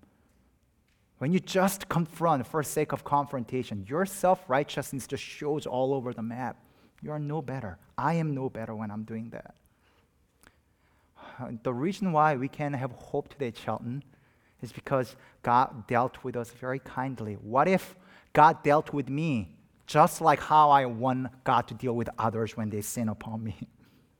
When 1.17 1.31
you 1.31 1.39
just 1.39 1.87
confront 1.87 2.45
for 2.45 2.61
sake 2.61 2.91
of 2.91 3.03
confrontation, 3.05 3.85
your 3.87 4.05
self 4.05 4.43
righteousness 4.49 5.07
just 5.07 5.23
shows 5.23 5.65
all 5.65 5.93
over 5.93 6.13
the 6.13 6.21
map. 6.21 6.57
You 7.01 7.11
are 7.11 7.19
no 7.19 7.41
better. 7.41 7.77
I 7.97 8.15
am 8.15 8.35
no 8.35 8.49
better 8.49 8.75
when 8.75 8.91
I'm 8.91 9.03
doing 9.03 9.29
that. 9.29 9.55
The 11.63 11.73
reason 11.73 12.11
why 12.11 12.35
we 12.35 12.47
can 12.47 12.73
have 12.73 12.91
hope 12.91 13.29
today, 13.29 13.51
Chelten, 13.51 14.01
is 14.61 14.71
because 14.71 15.15
God 15.41 15.87
dealt 15.87 16.23
with 16.23 16.35
us 16.35 16.51
very 16.51 16.79
kindly. 16.79 17.35
What 17.35 17.67
if 17.67 17.95
God 18.33 18.63
dealt 18.63 18.93
with 18.93 19.09
me 19.09 19.54
just 19.85 20.21
like 20.21 20.39
how 20.39 20.69
I 20.69 20.85
want 20.85 21.27
God 21.43 21.67
to 21.67 21.73
deal 21.73 21.93
with 21.93 22.09
others 22.17 22.57
when 22.57 22.69
they 22.69 22.81
sin 22.81 23.09
upon 23.09 23.43
me? 23.43 23.55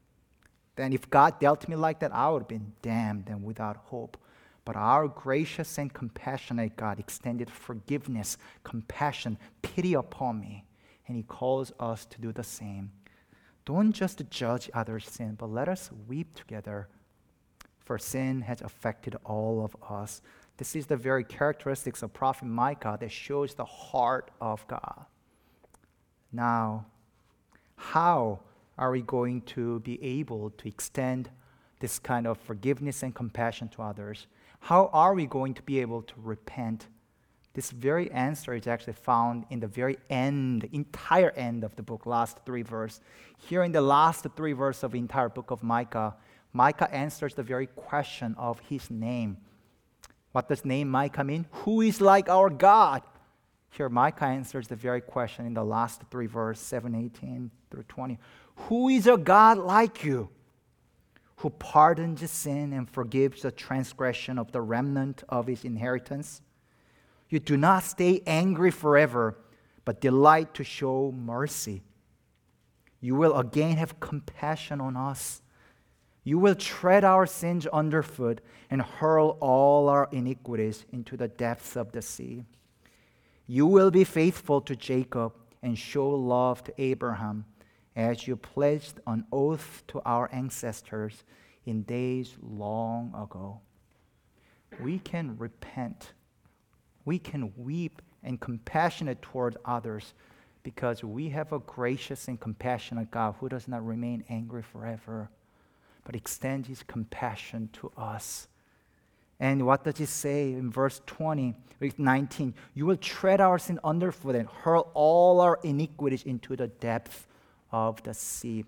then 0.75 0.93
if 0.93 1.09
God 1.09 1.39
dealt 1.39 1.67
me 1.67 1.75
like 1.75 1.99
that, 1.99 2.13
I 2.13 2.29
would 2.29 2.43
have 2.43 2.47
been 2.47 2.73
damned 2.81 3.29
and 3.29 3.43
without 3.43 3.77
hope. 3.77 4.17
But 4.65 4.75
our 4.75 5.07
gracious 5.07 5.77
and 5.77 5.93
compassionate 5.93 6.75
God 6.75 6.99
extended 6.99 7.51
forgiveness, 7.51 8.37
compassion, 8.63 9.37
pity 9.61 9.93
upon 9.93 10.39
me, 10.39 10.65
and 11.07 11.15
He 11.15 11.23
calls 11.23 11.71
us 11.79 12.05
to 12.05 12.19
do 12.19 12.31
the 12.31 12.43
same. 12.43 12.91
Don't 13.65 13.91
just 13.91 14.27
judge 14.29 14.69
others' 14.73 15.07
sin, 15.07 15.35
but 15.37 15.51
let 15.51 15.69
us 15.69 15.91
weep 16.07 16.35
together, 16.35 16.87
for 17.79 17.99
sin 17.99 18.41
has 18.41 18.61
affected 18.61 19.15
all 19.23 19.63
of 19.63 19.75
us. 19.87 20.21
This 20.57 20.75
is 20.75 20.87
the 20.87 20.97
very 20.97 21.23
characteristics 21.23 22.01
of 22.01 22.13
Prophet 22.13 22.45
Micah 22.45 22.97
that 22.99 23.11
shows 23.11 23.53
the 23.53 23.65
heart 23.65 24.31
of 24.41 24.67
God. 24.67 25.05
Now, 26.35 26.85
how 27.77 28.41
are 28.77 28.91
we 28.91 29.01
going 29.01 29.41
to 29.41 29.79
be 29.79 30.03
able 30.03 30.49
to 30.49 30.67
extend 30.67 31.29
this 31.79 31.97
kind 31.97 32.27
of 32.27 32.37
forgiveness 32.37 33.03
and 33.03 33.15
compassion 33.15 33.69
to 33.69 33.81
others? 33.81 34.27
How 34.59 34.89
are 34.91 35.13
we 35.13 35.27
going 35.27 35.53
to 35.53 35.61
be 35.61 35.79
able 35.79 36.01
to 36.01 36.13
repent? 36.17 36.87
This 37.53 37.71
very 37.71 38.11
answer 38.11 38.53
is 38.53 38.67
actually 38.67 38.93
found 38.93 39.45
in 39.49 39.61
the 39.61 39.67
very 39.67 39.97
end, 40.09 40.63
the 40.63 40.75
entire 40.75 41.31
end 41.31 41.63
of 41.63 41.73
the 41.77 41.83
book, 41.83 42.05
last 42.05 42.39
three 42.45 42.63
verse. 42.63 42.99
Here 43.37 43.63
in 43.63 43.71
the 43.71 43.81
last 43.81 44.27
three 44.35 44.51
verse 44.51 44.83
of 44.83 44.91
the 44.91 44.99
entire 44.99 45.29
book 45.29 45.51
of 45.51 45.63
Micah, 45.63 46.15
Micah 46.51 46.93
answers 46.93 47.33
the 47.33 47.43
very 47.43 47.67
question 47.67 48.35
of 48.37 48.59
his 48.59 48.91
name. 48.91 49.37
What 50.33 50.49
does 50.49 50.65
name 50.65 50.89
Micah 50.89 51.23
mean? 51.23 51.45
Who 51.63 51.79
is 51.79 52.01
like 52.01 52.27
our 52.27 52.49
God? 52.49 53.03
Here, 53.71 53.89
Micah 53.89 54.25
answers 54.25 54.67
the 54.67 54.75
very 54.75 55.01
question 55.01 55.45
in 55.45 55.53
the 55.53 55.63
last 55.63 56.01
three 56.09 56.27
verses, 56.27 56.65
7, 56.65 56.95
18 56.95 57.51
through 57.69 57.83
20. 57.83 58.17
Who 58.55 58.87
is 58.89 59.05
a 59.05 59.17
God 59.17 59.57
like 59.57 60.03
you? 60.03 60.29
who 61.37 61.49
pardons 61.49 62.29
sin 62.31 62.73
and 62.73 62.89
forgives 62.89 63.41
the 63.41 63.51
transgression 63.51 64.39
of 64.39 64.51
the 64.51 64.61
remnant 64.61 65.23
of 65.27 65.47
his 65.47 65.65
inheritance. 65.65 66.41
You 67.29 67.39
do 67.39 67.57
not 67.57 67.83
stay 67.83 68.21
angry 68.25 68.71
forever, 68.71 69.37
but 69.83 70.01
delight 70.01 70.53
to 70.55 70.63
show 70.63 71.11
mercy. 71.11 71.83
You 73.01 73.15
will 73.15 73.37
again 73.37 73.77
have 73.77 73.99
compassion 73.99 74.79
on 74.79 74.95
us. 74.95 75.41
You 76.23 76.39
will 76.39 76.55
tread 76.55 77.03
our 77.03 77.25
sins 77.25 77.67
underfoot 77.67 78.41
and 78.69 78.81
hurl 78.81 79.37
all 79.41 79.89
our 79.89 80.09
iniquities 80.11 80.85
into 80.91 81.17
the 81.17 81.27
depths 81.27 81.75
of 81.75 81.91
the 81.91 82.01
sea. 82.01 82.45
You 83.47 83.67
will 83.67 83.91
be 83.91 84.03
faithful 84.03 84.61
to 84.61 84.75
Jacob 84.75 85.33
and 85.61 85.77
show 85.77 86.09
love 86.09 86.63
to 86.63 86.73
Abraham 86.81 87.45
as 87.95 88.27
you 88.27 88.35
pledged 88.35 88.99
an 89.05 89.25
oath 89.31 89.83
to 89.87 90.01
our 90.05 90.29
ancestors 90.33 91.23
in 91.65 91.83
days 91.83 92.35
long 92.41 93.13
ago. 93.15 93.61
We 94.79 94.99
can 94.99 95.37
repent. 95.37 96.13
We 97.05 97.19
can 97.19 97.53
weep 97.55 98.01
and 98.23 98.39
compassionate 98.39 99.21
toward 99.21 99.57
others 99.63 100.13
because 100.63 101.03
we 101.03 101.29
have 101.29 101.53
a 101.53 101.59
gracious 101.59 102.27
and 102.27 102.39
compassionate 102.39 103.11
God 103.11 103.35
who 103.39 103.47
does 103.47 103.67
not 103.67 103.85
remain 103.85 104.23
angry 104.29 104.63
forever, 104.63 105.29
but 106.03 106.15
extends 106.15 106.67
his 106.67 106.81
compassion 106.81 107.69
to 107.73 107.91
us. 107.95 108.47
And 109.39 109.65
what 109.65 109.83
does 109.83 109.99
it 109.99 110.07
say 110.07 110.53
in 110.53 110.71
verse 110.71 111.01
20, 111.05 111.55
19? 111.97 112.53
You 112.73 112.85
will 112.85 112.97
tread 112.97 113.41
our 113.41 113.59
sin 113.59 113.79
underfoot 113.83 114.35
and 114.35 114.47
hurl 114.47 114.89
all 114.93 115.41
our 115.41 115.59
iniquities 115.63 116.23
into 116.23 116.55
the 116.55 116.67
depth 116.67 117.27
of 117.71 118.01
the 118.03 118.13
sea. 118.13 118.63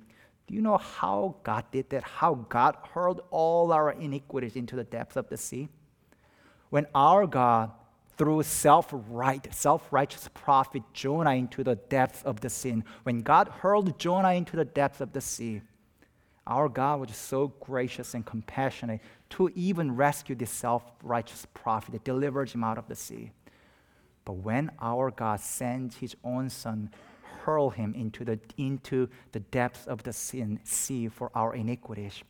Do 0.47 0.53
you 0.53 0.61
know 0.61 0.77
how 0.77 1.35
God 1.43 1.65
did 1.71 1.89
that? 1.89 2.03
How 2.03 2.35
God 2.49 2.75
hurled 2.93 3.21
all 3.31 3.71
our 3.71 3.91
iniquities 3.91 4.55
into 4.55 4.75
the 4.75 4.83
depths 4.83 5.15
of 5.15 5.29
the 5.29 5.37
sea? 5.37 5.69
When 6.69 6.85
our 6.95 7.27
God 7.27 7.71
threw 8.17 8.43
self 8.43 8.87
right, 8.91 9.53
self 9.53 9.91
righteous 9.91 10.29
prophet 10.33 10.83
Jonah 10.93 11.35
into 11.35 11.63
the 11.63 11.75
depths 11.75 12.23
of 12.23 12.41
the 12.41 12.49
sea, 12.49 12.83
when 13.03 13.21
God 13.21 13.47
hurled 13.47 13.99
Jonah 13.99 14.33
into 14.33 14.55
the 14.55 14.65
depths 14.65 15.01
of 15.01 15.13
the 15.13 15.21
sea, 15.21 15.61
our 16.47 16.69
God 16.69 17.01
was 17.01 17.15
so 17.15 17.49
gracious 17.59 18.13
and 18.13 18.25
compassionate 18.25 19.01
to 19.31 19.49
even 19.53 19.95
rescue 19.95 20.35
this 20.35 20.49
self 20.49 20.83
righteous 21.03 21.45
prophet 21.53 21.91
that 21.91 22.03
delivered 22.03 22.49
him 22.49 22.63
out 22.63 22.77
of 22.77 22.87
the 22.87 22.95
sea. 22.95 23.31
But 24.25 24.37
when 24.37 24.71
our 24.81 25.11
God 25.11 25.39
sends 25.39 25.97
his 25.97 26.15
own 26.23 26.49
son, 26.49 26.89
hurl 27.43 27.69
him 27.69 27.93
into 27.93 28.25
the, 28.25 28.39
into 28.57 29.09
the 29.31 29.39
depths 29.39 29.85
of 29.87 30.03
the 30.03 30.13
sin, 30.13 30.59
sea 30.63 31.07
for 31.07 31.31
our 31.35 31.53
iniquities, 31.53 32.23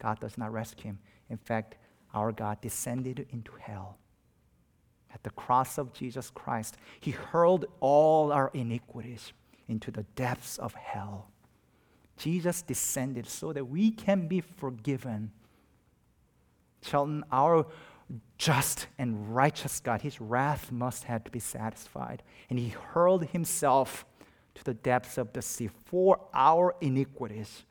God 0.00 0.20
does 0.20 0.38
not 0.38 0.52
rescue 0.52 0.90
him. 0.90 0.98
In 1.28 1.36
fact, 1.36 1.76
our 2.14 2.32
God 2.32 2.60
descended 2.60 3.26
into 3.30 3.52
hell. 3.60 3.98
At 5.12 5.22
the 5.22 5.30
cross 5.30 5.78
of 5.78 5.92
Jesus 5.92 6.30
Christ, 6.30 6.76
he 7.00 7.10
hurled 7.10 7.66
all 7.80 8.32
our 8.32 8.50
iniquities 8.54 9.32
into 9.68 9.90
the 9.90 10.04
depths 10.14 10.58
of 10.58 10.74
hell. 10.74 11.31
Jesus 12.22 12.62
descended 12.62 13.26
so 13.26 13.52
that 13.52 13.64
we 13.64 13.90
can 13.90 14.28
be 14.28 14.40
forgiven. 14.40 15.32
Chelten, 16.84 17.22
our 17.32 17.66
just 18.38 18.86
and 18.96 19.34
righteous 19.34 19.80
God, 19.80 20.02
his 20.02 20.20
wrath 20.20 20.70
must 20.70 21.04
have 21.04 21.24
to 21.24 21.30
be 21.30 21.40
satisfied. 21.40 22.22
And 22.48 22.58
he 22.58 22.68
hurled 22.68 23.26
himself 23.26 24.06
to 24.54 24.64
the 24.64 24.74
depths 24.74 25.18
of 25.18 25.32
the 25.32 25.42
sea 25.42 25.68
for 25.86 26.20
our 26.32 26.76
iniquities 26.80 27.64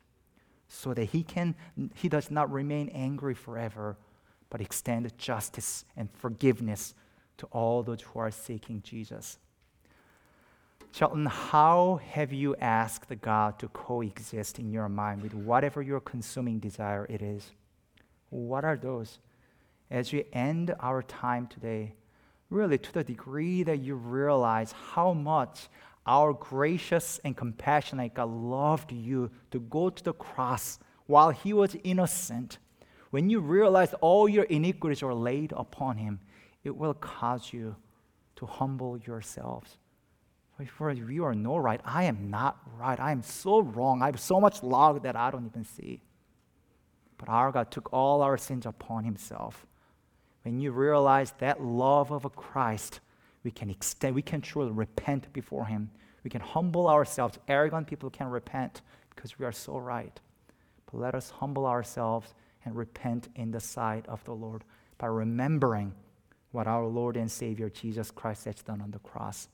so 0.68 0.92
that 0.94 1.06
he 1.06 1.22
can 1.22 1.54
he 1.94 2.08
does 2.08 2.30
not 2.30 2.50
remain 2.50 2.88
angry 2.90 3.34
forever 3.34 3.96
but 4.50 4.60
extend 4.60 5.16
justice 5.16 5.84
and 5.96 6.10
forgiveness 6.10 6.94
to 7.38 7.46
all 7.46 7.82
those 7.82 8.02
who 8.02 8.18
are 8.18 8.30
seeking 8.30 8.82
Jesus. 8.82 9.38
Chelten, 10.92 11.26
how 11.26 12.00
have 12.10 12.34
you 12.34 12.54
asked 12.56 13.10
God 13.22 13.58
to 13.60 13.68
coexist 13.68 14.58
in 14.58 14.70
your 14.70 14.90
mind 14.90 15.22
with 15.22 15.32
whatever 15.32 15.80
your 15.80 16.00
consuming 16.00 16.58
desire 16.58 17.06
it 17.08 17.22
is? 17.22 17.50
What 18.28 18.64
are 18.64 18.76
those? 18.76 19.18
As 19.90 20.12
we 20.12 20.26
end 20.34 20.74
our 20.80 21.02
time 21.02 21.46
today, 21.46 21.94
really 22.50 22.76
to 22.76 22.92
the 22.92 23.04
degree 23.04 23.62
that 23.62 23.78
you 23.78 23.94
realize 23.94 24.72
how 24.72 25.14
much 25.14 25.70
our 26.06 26.34
gracious 26.34 27.18
and 27.24 27.34
compassionate 27.34 28.12
God 28.12 28.28
loved 28.28 28.92
you 28.92 29.30
to 29.50 29.60
go 29.60 29.88
to 29.88 30.04
the 30.04 30.12
cross 30.12 30.78
while 31.06 31.30
he 31.30 31.54
was 31.54 31.74
innocent, 31.84 32.58
when 33.10 33.30
you 33.30 33.40
realize 33.40 33.94
all 34.02 34.28
your 34.28 34.44
iniquities 34.44 35.02
are 35.02 35.14
laid 35.14 35.52
upon 35.56 35.96
him, 35.96 36.20
it 36.64 36.76
will 36.76 36.94
cause 36.94 37.50
you 37.50 37.76
to 38.36 38.44
humble 38.44 38.98
yourselves. 38.98 39.78
For 40.66 40.90
you 40.90 41.24
are 41.24 41.34
no 41.34 41.56
right. 41.56 41.80
I 41.84 42.04
am 42.04 42.30
not 42.30 42.58
right. 42.78 42.98
I 42.98 43.12
am 43.12 43.22
so 43.22 43.60
wrong. 43.60 44.02
I 44.02 44.06
have 44.06 44.20
so 44.20 44.40
much 44.40 44.62
log 44.62 45.02
that 45.02 45.16
I 45.16 45.30
don't 45.30 45.46
even 45.46 45.64
see. 45.64 46.02
But 47.18 47.28
our 47.28 47.52
God 47.52 47.70
took 47.70 47.92
all 47.92 48.22
our 48.22 48.36
sins 48.36 48.66
upon 48.66 49.04
himself. 49.04 49.66
When 50.42 50.58
you 50.58 50.72
realize 50.72 51.32
that 51.38 51.62
love 51.62 52.10
of 52.10 52.24
a 52.24 52.30
Christ, 52.30 53.00
we 53.44 53.50
can 53.50 53.70
extend, 53.70 54.14
we 54.14 54.22
can 54.22 54.40
truly 54.40 54.72
repent 54.72 55.32
before 55.32 55.66
him. 55.66 55.90
We 56.24 56.30
can 56.30 56.40
humble 56.40 56.88
ourselves. 56.88 57.38
Arrogant 57.48 57.86
people 57.86 58.10
can 58.10 58.28
repent 58.28 58.82
because 59.10 59.38
we 59.38 59.46
are 59.46 59.52
so 59.52 59.78
right. 59.78 60.20
But 60.86 60.98
let 60.98 61.14
us 61.14 61.30
humble 61.30 61.66
ourselves 61.66 62.34
and 62.64 62.76
repent 62.76 63.28
in 63.34 63.50
the 63.50 63.60
sight 63.60 64.06
of 64.08 64.22
the 64.24 64.34
Lord 64.34 64.64
by 64.98 65.06
remembering 65.06 65.94
what 66.52 66.66
our 66.66 66.86
Lord 66.86 67.16
and 67.16 67.30
Savior 67.30 67.68
Jesus 67.70 68.10
Christ 68.10 68.44
has 68.44 68.62
done 68.62 68.80
on 68.80 68.90
the 68.90 68.98
cross. 69.00 69.48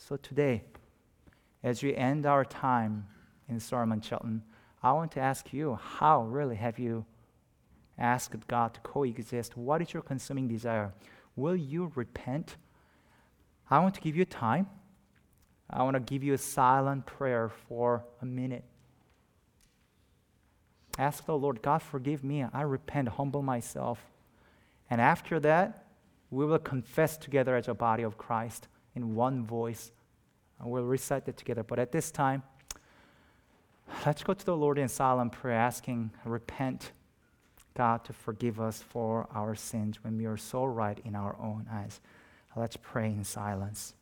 So 0.00 0.16
today, 0.16 0.62
as 1.62 1.82
we 1.82 1.94
end 1.94 2.24
our 2.24 2.44
time 2.44 3.06
in 3.48 3.60
Sermon 3.60 4.00
Chelten, 4.00 4.40
I 4.82 4.92
want 4.92 5.12
to 5.12 5.20
ask 5.20 5.52
you 5.52 5.78
how 5.80 6.22
really 6.22 6.56
have 6.56 6.78
you 6.78 7.04
asked 7.98 8.48
God 8.48 8.72
to 8.74 8.80
coexist? 8.80 9.58
What 9.58 9.82
is 9.82 9.92
your 9.92 10.02
consuming 10.02 10.48
desire? 10.48 10.94
Will 11.36 11.54
you 11.54 11.92
repent? 11.94 12.56
I 13.70 13.78
want 13.80 13.94
to 13.94 14.00
give 14.00 14.16
you 14.16 14.24
time. 14.24 14.68
I 15.68 15.82
want 15.82 15.94
to 15.94 16.00
give 16.00 16.24
you 16.24 16.32
a 16.32 16.38
silent 16.38 17.04
prayer 17.04 17.50
for 17.68 18.02
a 18.22 18.26
minute. 18.26 18.64
Ask 20.98 21.26
the 21.26 21.36
Lord, 21.36 21.60
God, 21.60 21.82
forgive 21.82 22.24
me. 22.24 22.46
I 22.54 22.62
repent, 22.62 23.08
humble 23.10 23.42
myself. 23.42 24.00
And 24.88 24.98
after 24.98 25.38
that, 25.40 25.84
we 26.30 26.46
will 26.46 26.58
confess 26.58 27.18
together 27.18 27.54
as 27.54 27.68
a 27.68 27.74
body 27.74 28.02
of 28.02 28.16
Christ 28.16 28.66
in 28.94 29.14
one 29.14 29.44
voice. 29.44 29.92
And 30.58 30.70
we'll 30.70 30.84
recite 30.84 31.26
it 31.28 31.36
together. 31.36 31.62
But 31.62 31.78
at 31.78 31.92
this 31.92 32.10
time, 32.10 32.42
let's 34.04 34.22
go 34.22 34.34
to 34.34 34.46
the 34.46 34.56
Lord 34.56 34.78
in 34.78 34.88
silent 34.88 35.32
prayer, 35.32 35.56
asking, 35.56 36.10
repent, 36.24 36.92
God, 37.74 38.04
to 38.04 38.12
forgive 38.12 38.60
us 38.60 38.82
for 38.82 39.28
our 39.34 39.54
sins 39.54 40.02
when 40.02 40.18
we 40.18 40.26
are 40.26 40.36
so 40.36 40.64
right 40.64 40.98
in 41.04 41.14
our 41.14 41.36
own 41.40 41.66
eyes. 41.72 42.00
Let's 42.56 42.76
pray 42.76 43.06
in 43.06 43.24
silence. 43.24 43.94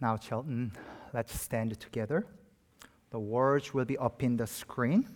Now, 0.00 0.16
Chelten, 0.16 0.70
let's 1.12 1.38
stand 1.38 1.78
together. 1.78 2.24
The 3.10 3.18
words 3.18 3.74
will 3.74 3.84
be 3.84 3.98
up 3.98 4.22
in 4.22 4.38
the 4.38 4.46
screen. 4.46 5.06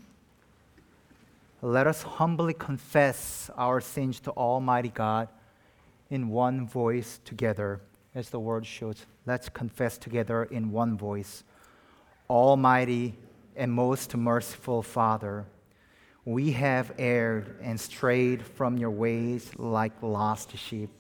Let 1.62 1.86
us 1.86 2.02
humbly 2.02 2.52
confess 2.52 3.50
our 3.56 3.80
sins 3.80 4.20
to 4.20 4.30
Almighty 4.32 4.90
God 4.90 5.28
in 6.10 6.28
one 6.28 6.66
voice 6.66 7.18
together, 7.24 7.80
as 8.14 8.28
the 8.28 8.38
word 8.38 8.66
shows. 8.66 9.06
Let's 9.24 9.48
confess 9.48 9.96
together 9.96 10.44
in 10.44 10.70
one 10.70 10.98
voice. 10.98 11.44
Almighty 12.28 13.14
and 13.56 13.72
most 13.72 14.14
merciful 14.14 14.82
Father, 14.82 15.46
we 16.26 16.52
have 16.52 16.92
erred 16.98 17.56
and 17.62 17.80
strayed 17.80 18.42
from 18.42 18.76
your 18.76 18.90
ways 18.90 19.50
like 19.56 19.92
lost 20.02 20.54
sheep 20.58 20.90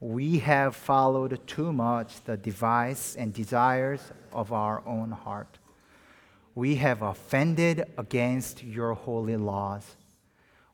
we 0.00 0.38
have 0.40 0.76
followed 0.76 1.46
too 1.46 1.72
much 1.72 2.22
the 2.24 2.36
device 2.36 3.16
and 3.16 3.32
desires 3.32 4.12
of 4.32 4.52
our 4.52 4.86
own 4.86 5.10
heart. 5.10 5.58
We 6.54 6.76
have 6.76 7.02
offended 7.02 7.84
against 7.96 8.62
your 8.62 8.94
holy 8.94 9.36
laws. 9.36 9.96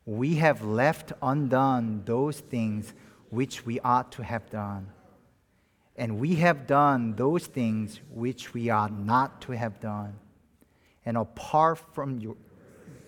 We 0.05 0.35
have 0.35 0.63
left 0.63 1.13
undone 1.21 2.03
those 2.05 2.39
things 2.39 2.93
which 3.29 3.65
we 3.65 3.79
ought 3.79 4.11
to 4.13 4.23
have 4.23 4.49
done. 4.49 4.87
And 5.95 6.19
we 6.19 6.35
have 6.35 6.67
done 6.67 7.15
those 7.15 7.47
things 7.47 8.01
which 8.09 8.53
we 8.53 8.69
ought 8.69 8.91
not 8.91 9.41
to 9.41 9.51
have 9.53 9.79
done. 9.79 10.15
And 11.05 11.17
apart 11.17 11.79
from 11.93 12.19
your 12.19 12.35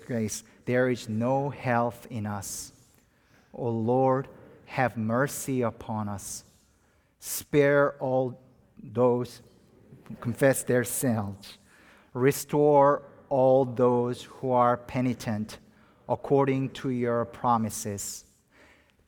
grace, 0.06 0.44
there 0.66 0.90
is 0.90 1.10
no 1.10 1.50
health 1.50 2.08
in 2.10 2.26
us. 2.26 2.72
O 3.54 3.70
Lord, 3.70 4.28
have 4.66 4.98
mercy 4.98 5.62
upon 5.62 6.10
us. 6.10 6.44
Spare 7.20 7.96
all 8.00 8.40
those 8.82 9.42
who 10.08 10.16
confess 10.16 10.64
their 10.64 10.84
sins. 10.84 11.58
Restore 12.14 13.04
all 13.30 13.66
those 13.66 14.24
who 14.24 14.52
are 14.52 14.78
penitent 14.78 15.58
according 16.08 16.70
to 16.70 16.90
your 16.90 17.26
promises. 17.26 18.26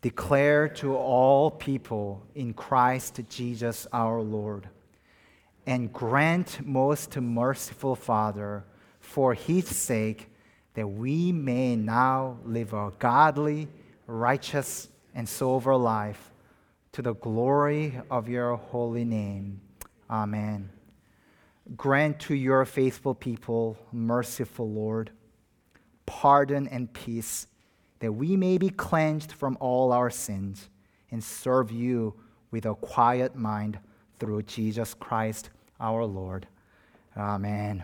Declare 0.01 0.69
to 0.69 0.95
all 0.95 1.51
people 1.51 2.23
in 2.35 2.53
Christ 2.53 3.19
Jesus 3.29 3.87
our 3.91 4.21
Lord. 4.21 4.69
And 5.65 5.91
grant, 5.91 6.65
most 6.65 7.17
merciful 7.17 7.95
Father, 7.95 8.63
for 8.99 9.33
his 9.33 9.67
sake, 9.67 10.29
that 10.75 10.87
we 10.87 11.31
may 11.31 11.75
now 11.75 12.37
live 12.45 12.73
a 12.73 12.91
godly, 12.99 13.67
righteous, 14.05 14.87
and 15.17 15.27
sober 15.27 15.75
life 15.75 16.29
to 16.91 17.01
the 17.01 17.15
glory 17.15 17.99
of 18.11 18.29
your 18.29 18.55
holy 18.55 19.03
name. 19.03 19.59
Amen. 20.11 20.69
Grant 21.75 22.19
to 22.19 22.35
your 22.35 22.63
faithful 22.65 23.15
people, 23.15 23.77
merciful 23.91 24.69
Lord, 24.69 25.09
pardon 26.05 26.67
and 26.67 26.93
peace, 26.93 27.47
that 27.99 28.11
we 28.11 28.37
may 28.37 28.59
be 28.59 28.69
cleansed 28.69 29.31
from 29.31 29.57
all 29.59 29.91
our 29.91 30.11
sins 30.11 30.69
and 31.09 31.23
serve 31.23 31.71
you 31.71 32.13
with 32.51 32.67
a 32.67 32.75
quiet 32.75 33.35
mind 33.35 33.79
through 34.19 34.43
Jesus 34.43 34.93
Christ 34.93 35.49
our 35.79 36.05
Lord. 36.05 36.47
Amen. 37.17 37.83